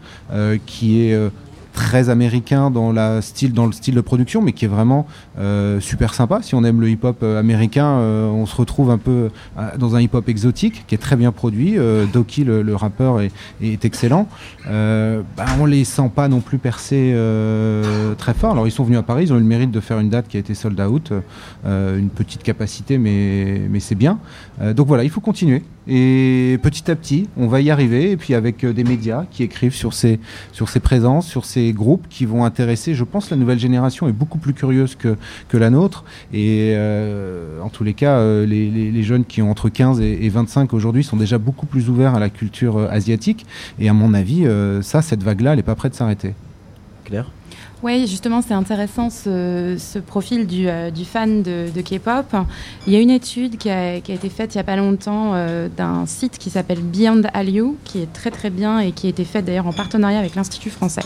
[0.66, 1.30] qui est
[1.76, 5.06] très américain dans, la style, dans le style de production, mais qui est vraiment
[5.38, 6.40] euh, super sympa.
[6.42, 9.28] Si on aime le hip-hop euh, américain, euh, on se retrouve un peu
[9.78, 11.76] dans un hip-hop exotique qui est très bien produit.
[12.12, 14.26] Doki, le, rappeur, est, excellent.
[14.64, 17.14] Bah, on les sent pas non plus percer
[18.16, 18.52] très fort.
[18.52, 20.28] Alors ils sont venus à Paris, ils ont eu le mérite de faire une date
[20.28, 21.12] qui a été sold out,
[21.64, 24.18] une petite capacité, mais, mais c'est bien.
[24.74, 25.62] Donc voilà, il faut continuer.
[25.88, 28.10] Et petit à petit, on va y arriver.
[28.10, 30.18] Et puis avec des médias qui écrivent sur ces,
[30.52, 34.12] sur ces présences, sur ces groupes qui vont intéresser, je pense, la nouvelle génération est
[34.12, 35.16] beaucoup plus curieuse que,
[35.48, 36.04] que la nôtre.
[36.32, 40.00] Et euh, en tous les cas, euh, les, les- les jeunes qui ont entre 15
[40.00, 43.46] et, et 25 aujourd'hui sont déjà beaucoup plus ouverts à la culture euh, asiatique.
[43.78, 46.34] Et à mon avis, euh, ça, cette vague-là, elle n'est pas prête de s'arrêter.
[47.04, 47.30] Claire?
[47.82, 52.34] Oui, justement, c'est intéressant ce, ce profil du, euh, du fan de, de K-pop.
[52.86, 54.76] Il y a une étude qui a, qui a été faite il n'y a pas
[54.76, 59.06] longtemps euh, d'un site qui s'appelle Beyond Hallyu, qui est très très bien et qui
[59.06, 61.02] a été faite d'ailleurs en partenariat avec l'Institut français.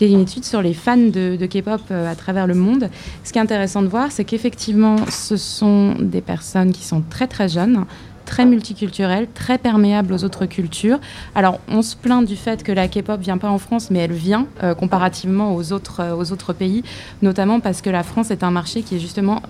[0.00, 2.88] Il y a une étude sur les fans de, K-pop euh, à travers le monde.
[3.22, 7.28] Ce qui est intéressant de voir, c'est qu'effectivement, ce sont des personnes qui sont très
[7.28, 7.84] très jeunes,
[8.24, 10.98] très multiculturelles, très perméables aux autres cultures.
[11.34, 14.12] Alors, on se plaint du fait que la K-pop vient pas en France, mais elle
[14.12, 16.82] vient euh, comparativement aux autres, euh, aux autres pays,
[17.22, 19.42] notamment parce que la France est un marché qui est justement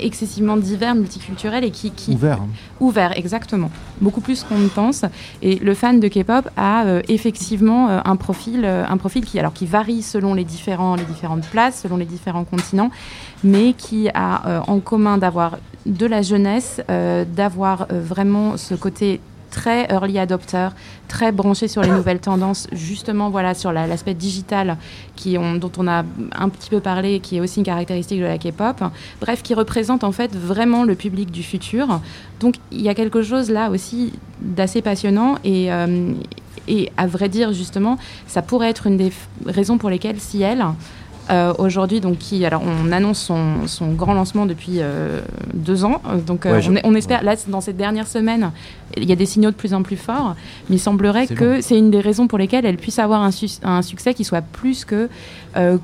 [0.00, 2.40] excessivement divers, multiculturel et qui, qui Ouvert.
[2.40, 2.48] hein.
[2.80, 3.70] ouvert, exactement,
[4.00, 5.04] beaucoup plus qu'on ne pense.
[5.42, 9.38] Et le fan de K-pop a euh, effectivement euh, un profil, euh, un profil qui,
[9.38, 12.90] alors qui varie selon les différents, les différentes places, selon les différents continents,
[13.44, 19.20] mais qui a en commun d'avoir de la jeunesse, d'avoir vraiment ce côté
[19.52, 20.68] très early adopter,
[21.08, 24.78] très branché sur les nouvelles tendances, justement voilà sur la- l'aspect digital
[25.14, 28.24] qui ont- dont on a un petit peu parlé, qui est aussi une caractéristique de
[28.24, 28.82] la K-pop.
[29.20, 32.00] Bref, qui représente en fait vraiment le public du futur.
[32.40, 36.12] Donc il y a quelque chose là aussi d'assez passionnant et, euh,
[36.66, 39.12] et à vrai dire justement, ça pourrait être une des
[39.46, 40.64] raisons pour lesquelles Ciel
[41.30, 45.20] euh, aujourd'hui, donc qui, alors on annonce son, son grand lancement depuis euh,
[45.54, 48.50] deux ans, donc euh, Ouais, on, espère là dans ces dernières semaines,
[48.96, 50.34] il y a des signaux de plus en plus forts,
[50.68, 53.60] mais il semblerait que c'est une des raisons pour lesquelles elle puisse avoir un, su-
[53.62, 55.08] un succès qui soit plus que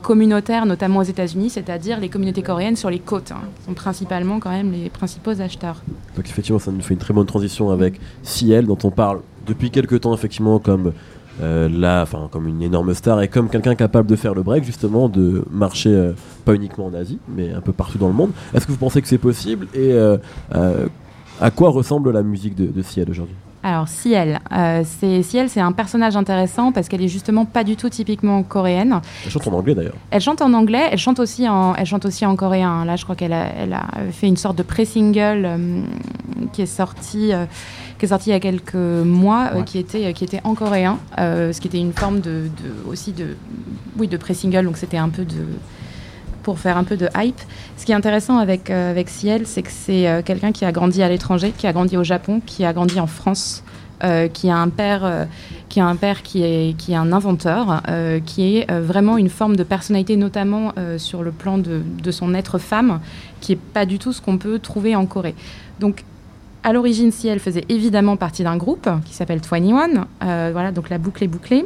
[0.03, 4.51] communautaire, notamment aux États-Unis, c'est-à-dire les communautés coréennes sur les côtes, hein, sont principalement quand
[4.51, 5.83] même les principaux acheteurs.
[6.17, 9.71] Donc effectivement, ça nous fait une très bonne transition avec Ciel, dont on parle depuis
[9.71, 10.93] quelques temps effectivement comme
[11.41, 14.65] euh, là, enfin comme une énorme star et comme quelqu'un capable de faire le break
[14.65, 16.13] justement, de marcher euh,
[16.45, 18.31] pas uniquement en Asie, mais un peu partout dans le monde.
[18.55, 20.19] Est-ce que vous pensez que c'est possible et euh,
[21.41, 23.37] à quoi ressemble la musique de, de Ciel aujourd'hui?
[23.63, 27.75] Alors Ciel, euh, c'est Ciel, c'est un personnage intéressant parce qu'elle est justement pas du
[27.75, 29.01] tout typiquement coréenne.
[29.25, 29.97] Elle chante en anglais d'ailleurs.
[30.11, 32.85] Elle chante en anglais, elle chante aussi en, elle chante aussi en coréen.
[32.85, 35.83] Là, je crois qu'elle a, elle a fait une sorte de pré-single euh,
[36.53, 37.47] qui est sorti, euh,
[37.99, 39.65] qui est sorti il y a quelques mois, euh, Ouais.
[39.65, 43.13] qui était, qui était en coréen, euh, ce qui était une forme de, de- aussi
[43.13, 43.37] de,
[43.99, 44.65] oui, de pré-single.
[44.65, 45.35] Donc c'était un peu de
[46.45, 47.41] pour faire un peu de hype.
[47.77, 50.73] Ce qui est intéressant avec, euh, avec Ciel, c'est que c'est euh, quelqu'un qui a
[50.73, 53.63] grandi à l'étranger, qui a grandi au Japon, qui a grandi en France,
[54.03, 55.25] euh, qui a un père, euh,
[55.69, 59.19] qui, a un père qui, est, qui est un inventeur, euh, qui est euh, vraiment
[59.19, 63.01] une forme de personnalité, notamment euh, sur le plan de, de son être femme,
[63.43, 65.35] qui n'est pas du tout ce qu'on peut trouver en Corée.
[65.81, 66.05] Donc,
[66.69, 70.07] à l'origine, Ciel faisait évidemment partie d'un groupe qui s'appelle 21.
[70.23, 71.65] Euh, voilà, donc la boucle est bouclée.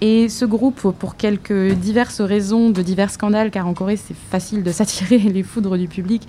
[0.00, 4.62] Et ce groupe, pour quelques diverses raisons, de divers scandales, car en Corée c'est facile
[4.62, 6.22] de s'attirer les foudres du public,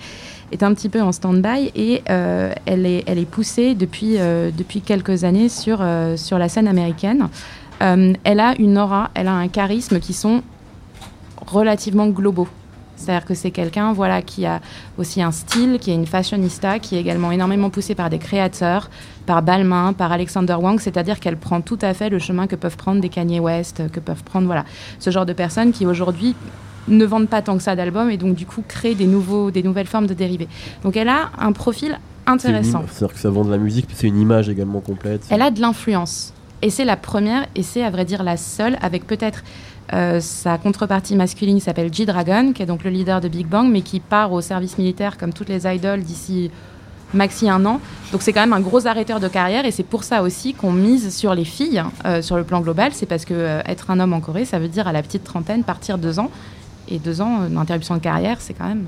[0.50, 4.50] est un petit peu en stand-by et euh, elle, est, elle est poussée depuis, euh,
[4.58, 5.80] depuis quelques années sur,
[6.16, 7.28] sur la scène américaine.
[7.78, 10.42] Elle a une aura, elle a un charisme qui sont
[11.46, 12.48] relativement globaux.
[13.00, 14.60] C'est-à-dire que c'est quelqu'un voilà, qui a
[14.98, 18.90] aussi un style, qui est une fashionista, qui est également énormément poussée par des créateurs,
[19.26, 22.76] par Balmain, par Alexander Wang, c'est-à-dire qu'elle prend tout à fait le chemin que peuvent
[22.76, 24.64] prendre des Kanye West, que peuvent prendre voilà,
[24.98, 26.34] ce genre de personnes qui aujourd'hui
[26.88, 29.62] ne vendent pas tant que ça d'albums et donc du coup créent des, nouveaux, des
[29.62, 30.48] nouvelles formes de dérivés.
[30.82, 32.84] Donc elle a un profil intéressant.
[32.90, 35.22] C'est-à-dire que ça vend de la musique, puis c'est une image également complète.
[35.30, 36.32] Elle a de l'influence.
[36.62, 39.42] Et c'est la première, et c'est à vrai dire la seule, avec peut-être
[39.92, 43.82] euh, sa contrepartie masculine s'appelle G-Dragon, qui est donc le leader de Big Bang, mais
[43.82, 46.50] qui part au service militaire comme toutes les idoles d'ici
[47.12, 47.80] maxi un an.
[48.12, 50.72] Donc c'est quand même un gros arrêteur de carrière, et c'est pour ça aussi qu'on
[50.72, 52.92] mise sur les filles euh, sur le plan global.
[52.92, 55.24] C'est parce que euh, être un homme en Corée, ça veut dire à la petite
[55.24, 56.30] trentaine partir deux ans.
[56.88, 58.86] Et deux ans euh, d'interruption de carrière, c'est quand même,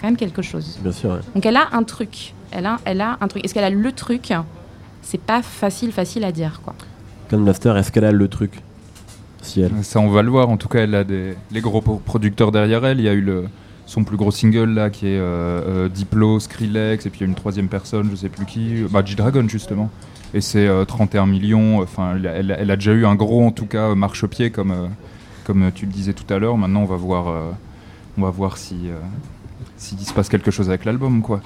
[0.00, 0.78] quand même quelque chose.
[0.82, 1.20] Bien sûr, ouais.
[1.34, 2.34] Donc elle a un truc.
[2.52, 3.44] Elle a, elle a un truc.
[3.44, 4.32] Est-ce qu'elle a le truc?
[5.02, 6.74] C'est pas facile, facile à dire, quoi.
[7.32, 8.60] Master, est-ce qu'elle a le truc?
[9.42, 9.72] Si elle.
[9.82, 10.48] Ça, on va le voir.
[10.48, 12.98] En tout cas, elle a des, les gros pro- producteurs derrière elle.
[13.00, 13.44] Il y a eu le,
[13.86, 17.26] son plus gros single là, qui est euh, euh, Diplo, Skrillex, et puis il y
[17.26, 19.90] a une troisième personne, je sais plus qui, bah, G-Dragon justement.
[20.34, 21.80] Et c'est euh, 31 millions.
[21.80, 24.86] Enfin, elle, elle- a déjà eu un gros, en tout cas, marchepied comme, euh,
[25.44, 26.56] comme tu le disais tout à l'heure.
[26.56, 27.50] Maintenant, on va voir, euh,
[28.18, 28.98] on va voir si, euh,
[29.76, 31.40] s'il se passe quelque chose avec l'album, quoi.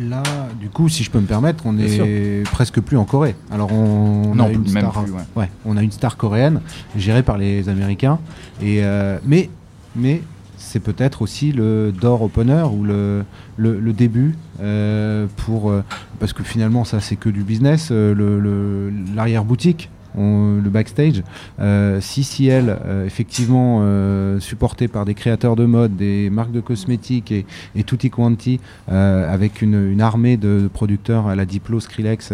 [0.00, 0.22] Là,
[0.60, 3.36] du coup, si je peux me permettre, on est presque plus en Corée.
[3.52, 5.20] Alors, on, Non, a une star, plus, ouais.
[5.36, 6.60] ouais, on a une star coréenne
[6.96, 8.18] gérée par les Américains.
[8.60, 9.50] Et euh, mais,
[9.94, 10.22] mais
[10.56, 13.24] c'est peut-être aussi le door opener ou le,
[13.56, 15.84] le, le début euh, pour euh,
[16.18, 17.88] parce que finalement, ça, c'est que du business.
[17.92, 19.90] euh, L'arrière boutique.
[20.16, 21.22] On- le backstage,
[21.60, 26.60] euh, si elle, euh, effectivement euh, supportée par des créateurs de mode, des marques de
[26.60, 27.46] cosmétiques et,
[27.76, 32.32] et tutti quanti, avec une, armée de, producteurs à la Diplo, Skrillex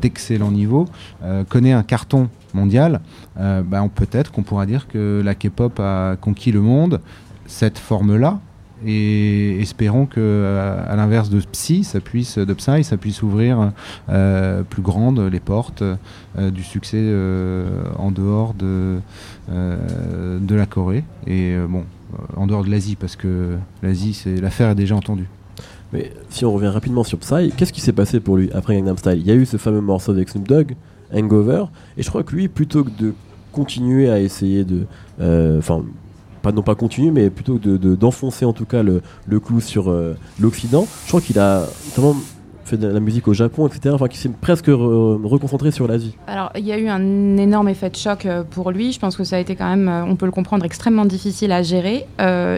[0.00, 0.86] d'excellent niveau,
[1.48, 3.00] connaît un carton mondial,
[3.38, 7.00] on- peut-être qu'on pourra dire que la K-pop a conquis le monde,
[7.46, 8.40] cette forme-là.
[8.86, 13.72] Et espérons que, à l'inverse de Psy, ça puisse, de Psy, ça puisse ouvrir
[14.08, 18.98] euh, plus grandes les portes euh, du succès euh, en dehors de,
[19.48, 21.84] de la Corée et bon,
[22.36, 25.28] en dehors de l'Asie parce que l'Asie, c'est l'affaire est déjà entendue.
[25.92, 28.96] Mais si on revient rapidement sur Psy, qu'est-ce qui s'est passé pour lui après Gangnam
[28.96, 29.18] Style?
[29.18, 30.76] Il y a eu ce fameux morceau avec Snoop Dogg,
[31.12, 31.64] Hangover,
[31.96, 33.14] et je crois que lui, plutôt que de
[33.52, 34.86] continuer à essayer de.
[35.58, 35.82] Enfin.
[36.52, 39.90] Non pas continuer, mais plutôt de- de- d'enfoncer en tout cas le, le clou sur
[39.90, 40.86] euh, l'Occident.
[41.04, 42.16] Je crois qu'il a notamment
[42.64, 43.94] fait de la musique au Japon, etc.
[43.94, 46.14] Enfin, qu'il s'est presque re- reconcentré sur l'Asie.
[46.26, 48.92] Alors, il y a eu un énorme effet de choc euh, pour lui.
[48.92, 51.50] Je pense que ça a été quand même, euh, on peut le comprendre, extrêmement difficile
[51.52, 52.04] à gérer.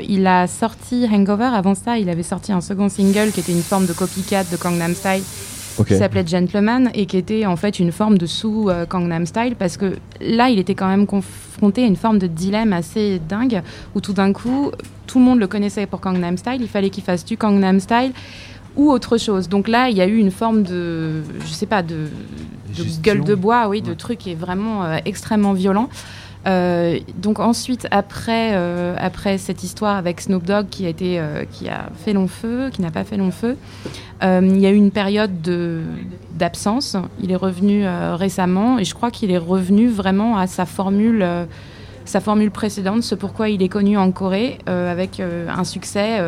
[0.08, 1.50] Il a sorti Hangover.
[1.54, 4.56] Avant ça, il avait sorti un second single qui était une forme de copycat de
[4.60, 5.22] Gangnam Style
[5.84, 9.56] Qui s'appelait Gentleman et qui était en fait une forme de sous euh, Gangnam Style
[9.58, 13.62] parce que là, il était quand même confronté à une forme de dilemme assez dingue
[13.94, 14.70] où tout d'un coup,
[15.06, 16.58] tout le monde le connaissait pour Gangnam Style.
[16.60, 18.12] Il fallait qu'il fasse du Gangnam Style
[18.76, 19.48] ou autre chose.
[19.48, 22.08] Donc là, il y a eu une forme de, je sais pas, de,
[23.02, 25.88] gueule de bois, oui, de trucs qui est vraiment euh, extrêmement violent.
[26.46, 31.44] Euh, donc ensuite, après, euh, après cette histoire avec Snoop Dogg qui a, été, euh,
[31.50, 33.56] qui a fait long feu, qui n'a pas fait long feu,
[34.22, 35.82] il y a eu une période de-
[36.34, 36.96] d'absence.
[37.22, 41.26] Il est revenu récemment et je crois qu'il est revenu vraiment à sa formule,
[42.04, 46.18] sa formule précédente, ce pourquoi il est connu en Corée, avec un succès,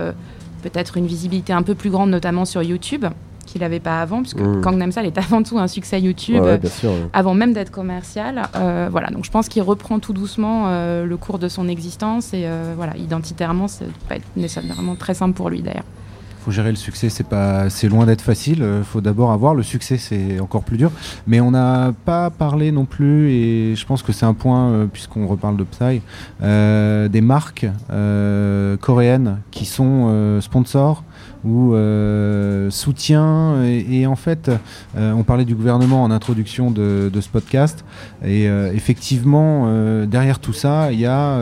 [0.63, 3.05] peut-être une visibilité un peu plus grande, notamment sur YouTube,
[3.53, 4.61] qu'il n'avait pas avant, puisque Mm.
[4.61, 6.37] Gangnam Style est avant tout un succès YouTube.
[6.43, 6.91] Ouais, ouais, bien sûr.
[6.91, 7.07] ouais.
[7.13, 8.43] avant même d'être commercial.
[8.57, 12.33] Euh, voilà, donc je pense qu'il reprend tout doucement euh, le cours de son existence
[12.35, 15.85] et euh, voilà, identitairement, c'est pas être nécessairement très simple pour lui d'ailleurs.
[16.45, 18.65] faut gérer le succès, c'est pas, c'est loin d'être facile.
[18.79, 20.91] Il faut d'abord avoir le succès, c'est encore plus dur.
[21.27, 24.87] Mais on n'a pas parlé non plus, et je pense que c'est un point, euh,
[24.87, 26.03] puisqu'on reparle de Psy,
[26.43, 31.05] euh, des marques euh, coréennes qui sont euh, sponsors
[31.45, 33.63] ou euh, soutiens.
[33.65, 34.51] Et, en fait,
[34.97, 37.85] euh, on parlait du gouvernement en introduction de, ce podcast.
[38.25, 39.69] Et euh, effectivement,
[40.07, 41.39] derrière tout ça, il y a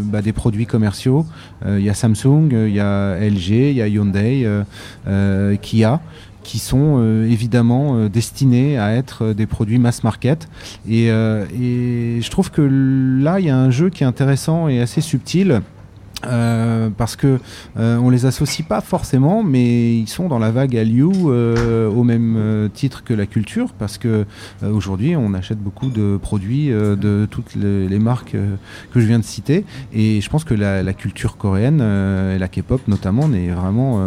[0.00, 1.26] bah, des produits commerciaux.
[1.66, 4.46] Il y a Samsung, il y a LG, il y a Hyundai,
[5.62, 6.00] Kia
[6.42, 10.48] qui sont évidemment destinés à être des produits mass market.
[10.88, 14.80] Et, et je trouve que là, il y a un jeu qui est intéressant et
[14.80, 15.62] assez subtil
[16.24, 17.38] Euh, parce que
[17.78, 22.04] euh, on les associe pas forcément, mais ils sont dans la vague Hallyu euh, au
[22.04, 24.24] même euh, titre que la culture, parce que
[24.62, 28.34] euh, aujourd'hui on achète beaucoup de produits de toutes les, les marques
[28.92, 32.48] que je viens de citer, et je pense que la, la culture coréenne et la
[32.48, 34.00] K-pop notamment n'est vraiment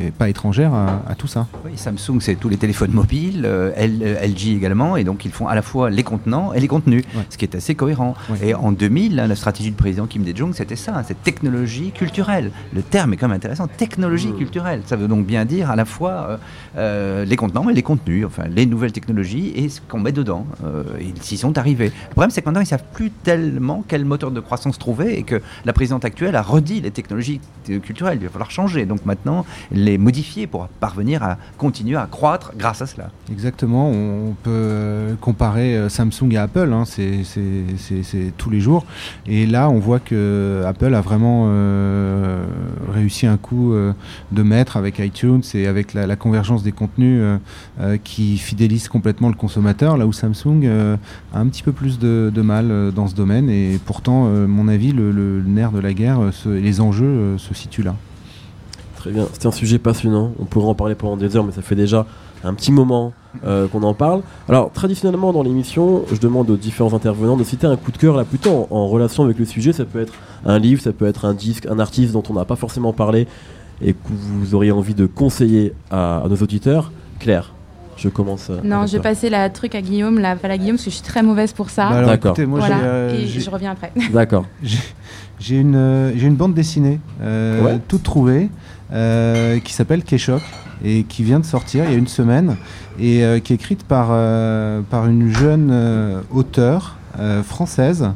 [0.00, 1.46] est- pas étrangère à, à tout ça.
[1.64, 5.62] Oui, Samsung, c'est tous les téléphones mobiles, LG également, et donc ils font à la
[5.62, 7.22] fois les contenants et les contenus, Ouais.
[7.30, 8.14] ce qui est assez cohérent.
[8.30, 8.48] Ouais.
[8.50, 12.50] Et en 2000, hein, la stratégie du président Kim Dae-jung, c'était ça, cette technologie culturelle.
[12.74, 14.82] Le terme est quand même intéressant, technologie culturelle.
[14.86, 16.36] Ça veut donc bien dire à la fois euh,
[16.76, 20.46] euh, les contenants et les contenus, enfin les nouvelles technologies et ce qu'on met dedans.
[20.64, 21.92] Euh, ils s'y sont arrivés.
[22.08, 25.22] Le problème, c'est que maintenant, ils savent plus tellement quel moteur de croissance trouver et
[25.22, 27.40] que la présidente actuelle a redit les technologies
[27.82, 28.18] culturelles.
[28.20, 28.86] Il va falloir changer.
[28.86, 33.10] Donc maintenant, les modifier pour parvenir à continuer à croître grâce à cela.
[33.30, 38.84] Exactement, on peut comparer Samsung à Apple, hein, c'est c'est- c'est- c'est tous les jours.
[39.26, 42.44] Et là, on voit que Apple a vraiment euh,
[42.92, 43.92] réussi un coup euh,
[44.32, 47.20] de maître avec iTunes et avec la, convergence des contenus
[47.80, 50.66] euh, qui fidélise complètement le consommateur, là où Samsung
[51.34, 53.50] a un petit peu plus de, mal dans ce domaine.
[53.50, 57.94] Et pourtant, mon avis, le, nerf de la guerre, se- les enjeux se situent là.
[58.96, 60.32] Très bien, c'était un sujet passionnant.
[60.38, 62.06] On pourrait en parler pendant des heures, mais ça fait déjà
[62.44, 63.12] un petit moment
[63.46, 64.22] euh, qu'on en parle.
[64.48, 68.16] Alors, traditionnellement dans l'émission, je demande aux différents intervenants de citer un coup de cœur
[68.16, 69.72] là plutôt en, en relation avec le sujet.
[69.72, 70.12] Ça peut être
[70.46, 73.26] un livre, ça peut être un disque, un artiste dont on n'a pas forcément parlé
[73.82, 76.90] et que vous auriez envie de conseiller à, à nos auditeurs.
[77.20, 77.52] Claire,
[77.96, 78.48] je commence.
[78.50, 80.90] euh, Non, je vais passer la truc à Guillaume, la balle à Guillaume, parce que
[80.90, 81.90] je suis très mauvaise pour ça.
[81.90, 82.30] Bah D'accord.
[82.32, 83.92] écoutez, moi, voilà, euh, et je reviens après.
[84.12, 84.46] D'accord.
[85.40, 87.78] J'ai- une, euh, bande dessinée euh, Ouais.
[87.86, 88.50] toute trouvée
[88.92, 90.42] euh, qui s'appelle Keshok
[90.82, 92.56] et qui vient de sortir il y a une semaine
[92.98, 96.96] et euh, qui est écrite par, euh, par une jeune auteure
[97.42, 98.10] française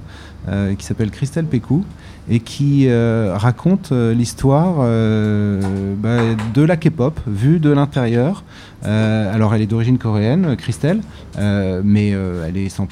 [0.79, 1.85] qui s'appelle Christelle Pécou
[2.29, 5.61] et qui euh, raconte euh, l'histoire euh,
[5.97, 6.19] bah,
[6.55, 8.45] de la K-pop vue de l'intérieur.
[8.85, 11.03] Alors elle est d'origine coréenne, Christelle,
[11.39, 12.89] mais elle est 100%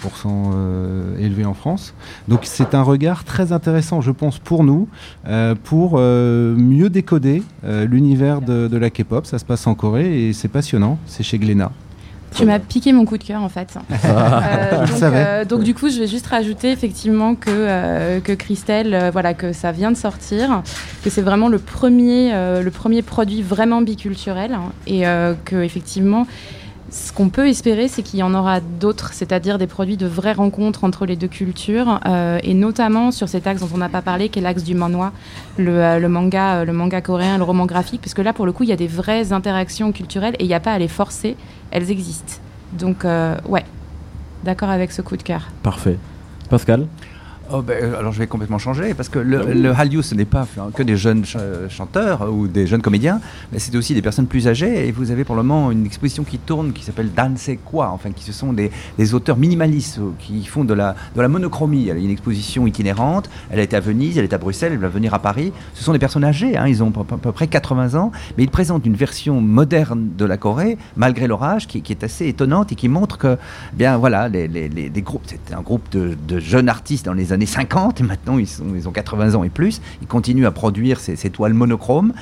[0.54, 1.94] euh, élevée en France.
[2.28, 4.86] Donc c'est un regard très intéressant, je pense, pour nous,
[5.64, 9.26] pour mieux décoder l'univers de, de la K-pop.
[9.26, 10.96] Ça se passe en Corée et c'est passionnant.
[11.06, 11.72] C'est chez Glénat.
[12.34, 13.76] Tu m'as piqué mon coup de cœur en fait.
[14.04, 15.24] Euh, donc, savais.
[15.26, 19.34] euh, donc du coup, je vais juste rajouter effectivement que, euh, que Christelle, euh, voilà,
[19.34, 20.62] que ça vient de sortir,
[21.04, 25.56] que c'est vraiment le premier, euh, le premier produit vraiment biculturel hein, et euh, que
[25.62, 26.26] effectivement.
[26.92, 30.32] Ce qu'on peut espérer, c'est qu'il y en aura d'autres, c'est-à-dire des produits de vraies
[30.32, 34.02] rencontres entre les deux cultures, euh, et notamment sur cet axe dont on n'a pas
[34.02, 35.12] parlé, qui est l'axe du manhwa,
[35.56, 38.44] le, euh, le manga, euh, le manga coréen, le roman graphique, parce que là, pour
[38.44, 40.78] le coup, il y a des vraies interactions culturelles et il n'y a pas à
[40.80, 41.36] les forcer,
[41.70, 42.34] elles existent.
[42.72, 43.64] Donc, euh, ouais,
[44.44, 45.48] d'accord avec ce coup de cœur.
[45.62, 45.96] Parfait.
[46.48, 46.86] Pascal?
[47.52, 50.24] Oh, ben, euh, alors je vais complètement changer parce que le, le Hallyu ce n'est
[50.24, 53.20] pas que des jeunes ch- euh, chanteurs ou des jeunes comédiens,
[53.52, 56.22] mais c'est aussi des personnes plus âgées et vous avez pour le moment une exposition
[56.22, 60.10] qui tourne qui s'appelle Danse quoi, enfin qui ce sont des, des auteurs minimalistes euh,
[60.18, 61.88] qui font de la, de la monochromie.
[61.88, 64.88] Elle a une exposition itinérante, elle est à Venise, elle est à Bruxelles, elle va
[64.88, 65.52] venir à Paris.
[65.74, 68.50] Ce sont des personnes âgées, hein, ils ont à peu- près 80 ans, mais ils
[68.50, 72.70] présentent une version moderne de la Corée malgré leur âge qui, qui est assez étonnante
[72.70, 73.36] et qui montre que
[73.72, 77.12] bien voilà les, les- les- des groupes c'était un groupe de, de jeunes artistes dans
[77.12, 80.46] les années 50 et maintenant ils, sont, ils ont 80 ans et plus ils continuent
[80.46, 82.12] à produire ces, ces toiles monochromes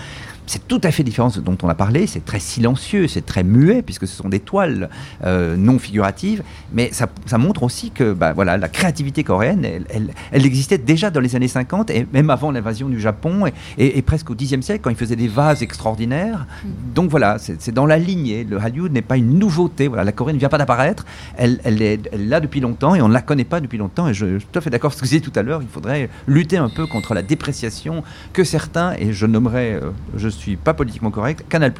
[0.48, 3.24] c'est tout à fait différent de ce dont on a parlé, c'est très silencieux, c'est
[3.24, 4.88] très muet, puisque ce sont des toiles
[5.24, 6.42] euh, non figuratives,
[6.72, 10.78] mais ça, ça montre aussi que bah, voilà, la créativité coréenne, elle, elle- elle existait
[10.78, 14.30] déjà dans les années 50, et même avant l'invasion du Japon, et, et- et presque
[14.30, 16.46] au Xe siècle, quand ils faisaient des vases extraordinaires.
[16.94, 20.32] Donc voilà, c'est dans la lignée, le Hallyu n'est pas une nouveauté, voilà, la Corée
[20.32, 21.04] ne vient pas d'apparaître,
[21.36, 23.78] elle, elle est elle est là depuis longtemps, et on ne la connaît pas depuis
[23.78, 25.38] longtemps, et je, je suis tout à fait d'accord avec ce que vous disiez tout
[25.38, 29.74] à l'heure, il faudrait lutter un peu contre la dépréciation que certains, et je nommerai,
[29.74, 31.72] euh, je suis pas politiquement correct, Canal+,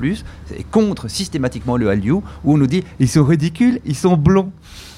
[0.55, 4.51] est contre systématiquement le Hallyu, où on nous dit ils sont ridicules, ils sont blonds.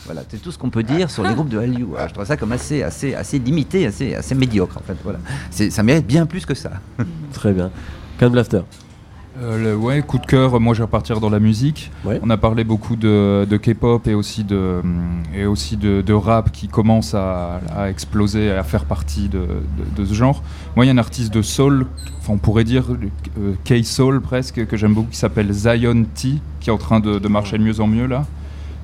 [0.07, 1.87] Voilà, c'est tout ce qu'on peut dire sur les groupes de Hallyu.
[1.97, 4.97] Alors, je trouve ça comme assez, assez, assez limité, assez, assez médiocre en fait.
[5.05, 6.73] Voilà, ça mérite bien plus que ça.
[7.33, 7.71] Très bien.
[8.19, 8.63] Can Blaster
[9.39, 11.91] Euh, le- ouais, coup de cœur, moi je vais repartir dans la musique.
[12.05, 12.19] Ouais.
[12.23, 16.13] On a parlé beaucoup de, de K-pop et aussi, de, hum, et aussi de, de
[16.13, 19.47] rap qui commence à, à exploser, à faire partie de,
[20.05, 20.43] ce genre.
[20.75, 21.87] Moi, il y a un artiste de soul,
[22.19, 22.85] enfin on pourrait dire
[23.39, 27.19] euh, K-soul presque, que j'aime beaucoup, qui s'appelle Zion T, qui est en train de,
[27.19, 28.27] de marcher de mieux en mieux là.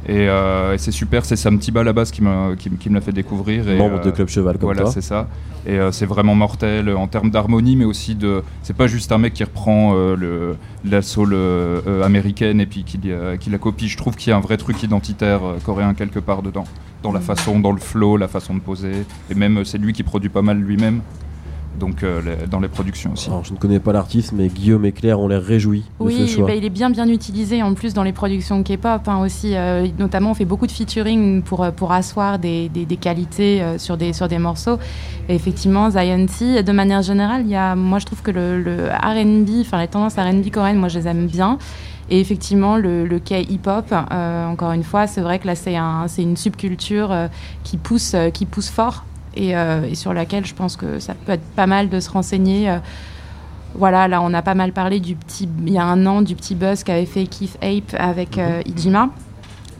[0.08, 2.22] Et, euh, et c'est super, c'est Sam Tiba à la base qui,
[2.58, 3.68] qui, qui me l'a fait découvrir.
[3.68, 4.90] Et, Membre de euh, Club Cheval comme voilà, toi.
[4.92, 5.28] c'est ça.
[5.66, 8.42] Et euh, c'est vraiment mortel en termes d'harmonie, mais aussi de.
[8.62, 10.56] C'est pas juste un mec qui reprend euh, le,
[10.88, 11.36] la soul
[12.04, 13.88] américaine et puis qui, euh, qui la copie.
[13.88, 16.64] Je trouve qu'il y a un vrai truc identitaire euh, coréen quelque part dedans.
[17.02, 19.04] Dans la façon, dans le flow, la façon de poser.
[19.30, 21.02] Et même, c'est lui qui produit pas mal lui-même.
[21.78, 23.28] Donc euh, les- dans les productions aussi.
[23.28, 26.16] Alors, je ne connais pas l'artiste, mais Guillaume et Claire ont l'air réjouis de ce
[26.22, 26.46] Oui, choix.
[26.48, 29.54] bah, il est bien bien utilisé en plus dans les productions K-pop hein, aussi.
[29.54, 33.62] euh, notamment, on fait beaucoup de featuring pour, euh, pour asseoir des, des- des qualités
[33.62, 34.78] euh, sur, des, sur des morceaux.
[35.28, 38.62] Et effectivement, Zion T, de manière générale, il y a, moi je trouve que le,
[38.62, 41.58] le RB, enfin les tendances RB coréennes, moi je les aime bien.
[42.08, 46.06] Et effectivement, le, le K-hip-hop, euh, encore une fois, c'est vrai que là c'est un,
[46.06, 47.26] c'est une subculture euh,
[47.64, 49.04] qui, pousse, euh, qui pousse fort
[49.36, 52.10] et, euh, et sur laquelle je pense que ça peut être pas mal de se
[52.10, 52.70] renseigner.
[52.70, 52.78] euh,
[53.74, 56.34] voilà, là, on a pas mal parlé du petit, il y a un an, du
[56.34, 59.10] petit buzz qu'avait fait Keith Ape avec euh, Ijima.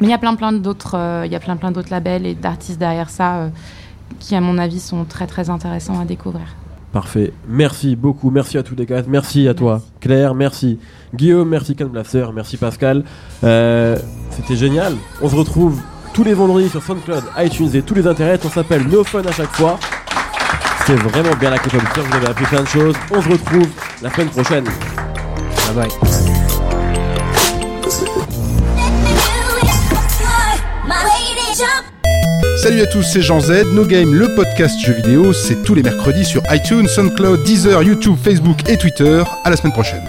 [0.01, 2.35] Mais il y a plein, plein d'autres, il y a plein, plein d'autres labels et
[2.35, 3.49] d'artistes derrière ça
[4.21, 6.45] qui, à mon avis, sont très, très intéressants à découvrir.
[6.93, 7.33] Parfait.
[7.49, 8.31] Merci beaucoup.
[8.31, 9.03] Merci à tous les gars.
[9.07, 9.83] Merci à toi.
[10.01, 10.35] Claire.
[10.35, 10.79] Merci.
[11.15, 12.27] Guillaume, merci Ken Blaster.
[12.35, 13.05] Merci Pascal.
[13.45, 13.97] Euh,
[14.31, 14.95] C'était génial.
[15.23, 15.81] On se retrouve
[16.17, 18.41] tous les vendredis sur SoundCloud, iTunes et tous les internets.
[18.43, 19.79] On s'appelle No Fun à chaque fois.
[20.79, 21.83] C'était vraiment bien la K-pop.
[21.95, 22.95] Vous avez appris plein de choses.
[23.11, 23.69] On se retrouve
[24.01, 24.65] la semaine prochaine.
[24.65, 25.91] Bye bye.
[32.63, 33.67] Salut à tous, c'est Jean Z.
[33.75, 38.17] No Game, le podcast jeux vidéo, c'est tous les mercredis sur iTunes, SoundCloud, Deezer, YouTube,
[38.25, 39.23] Facebook et Twitter.
[39.45, 40.03] À la semaine prochaine.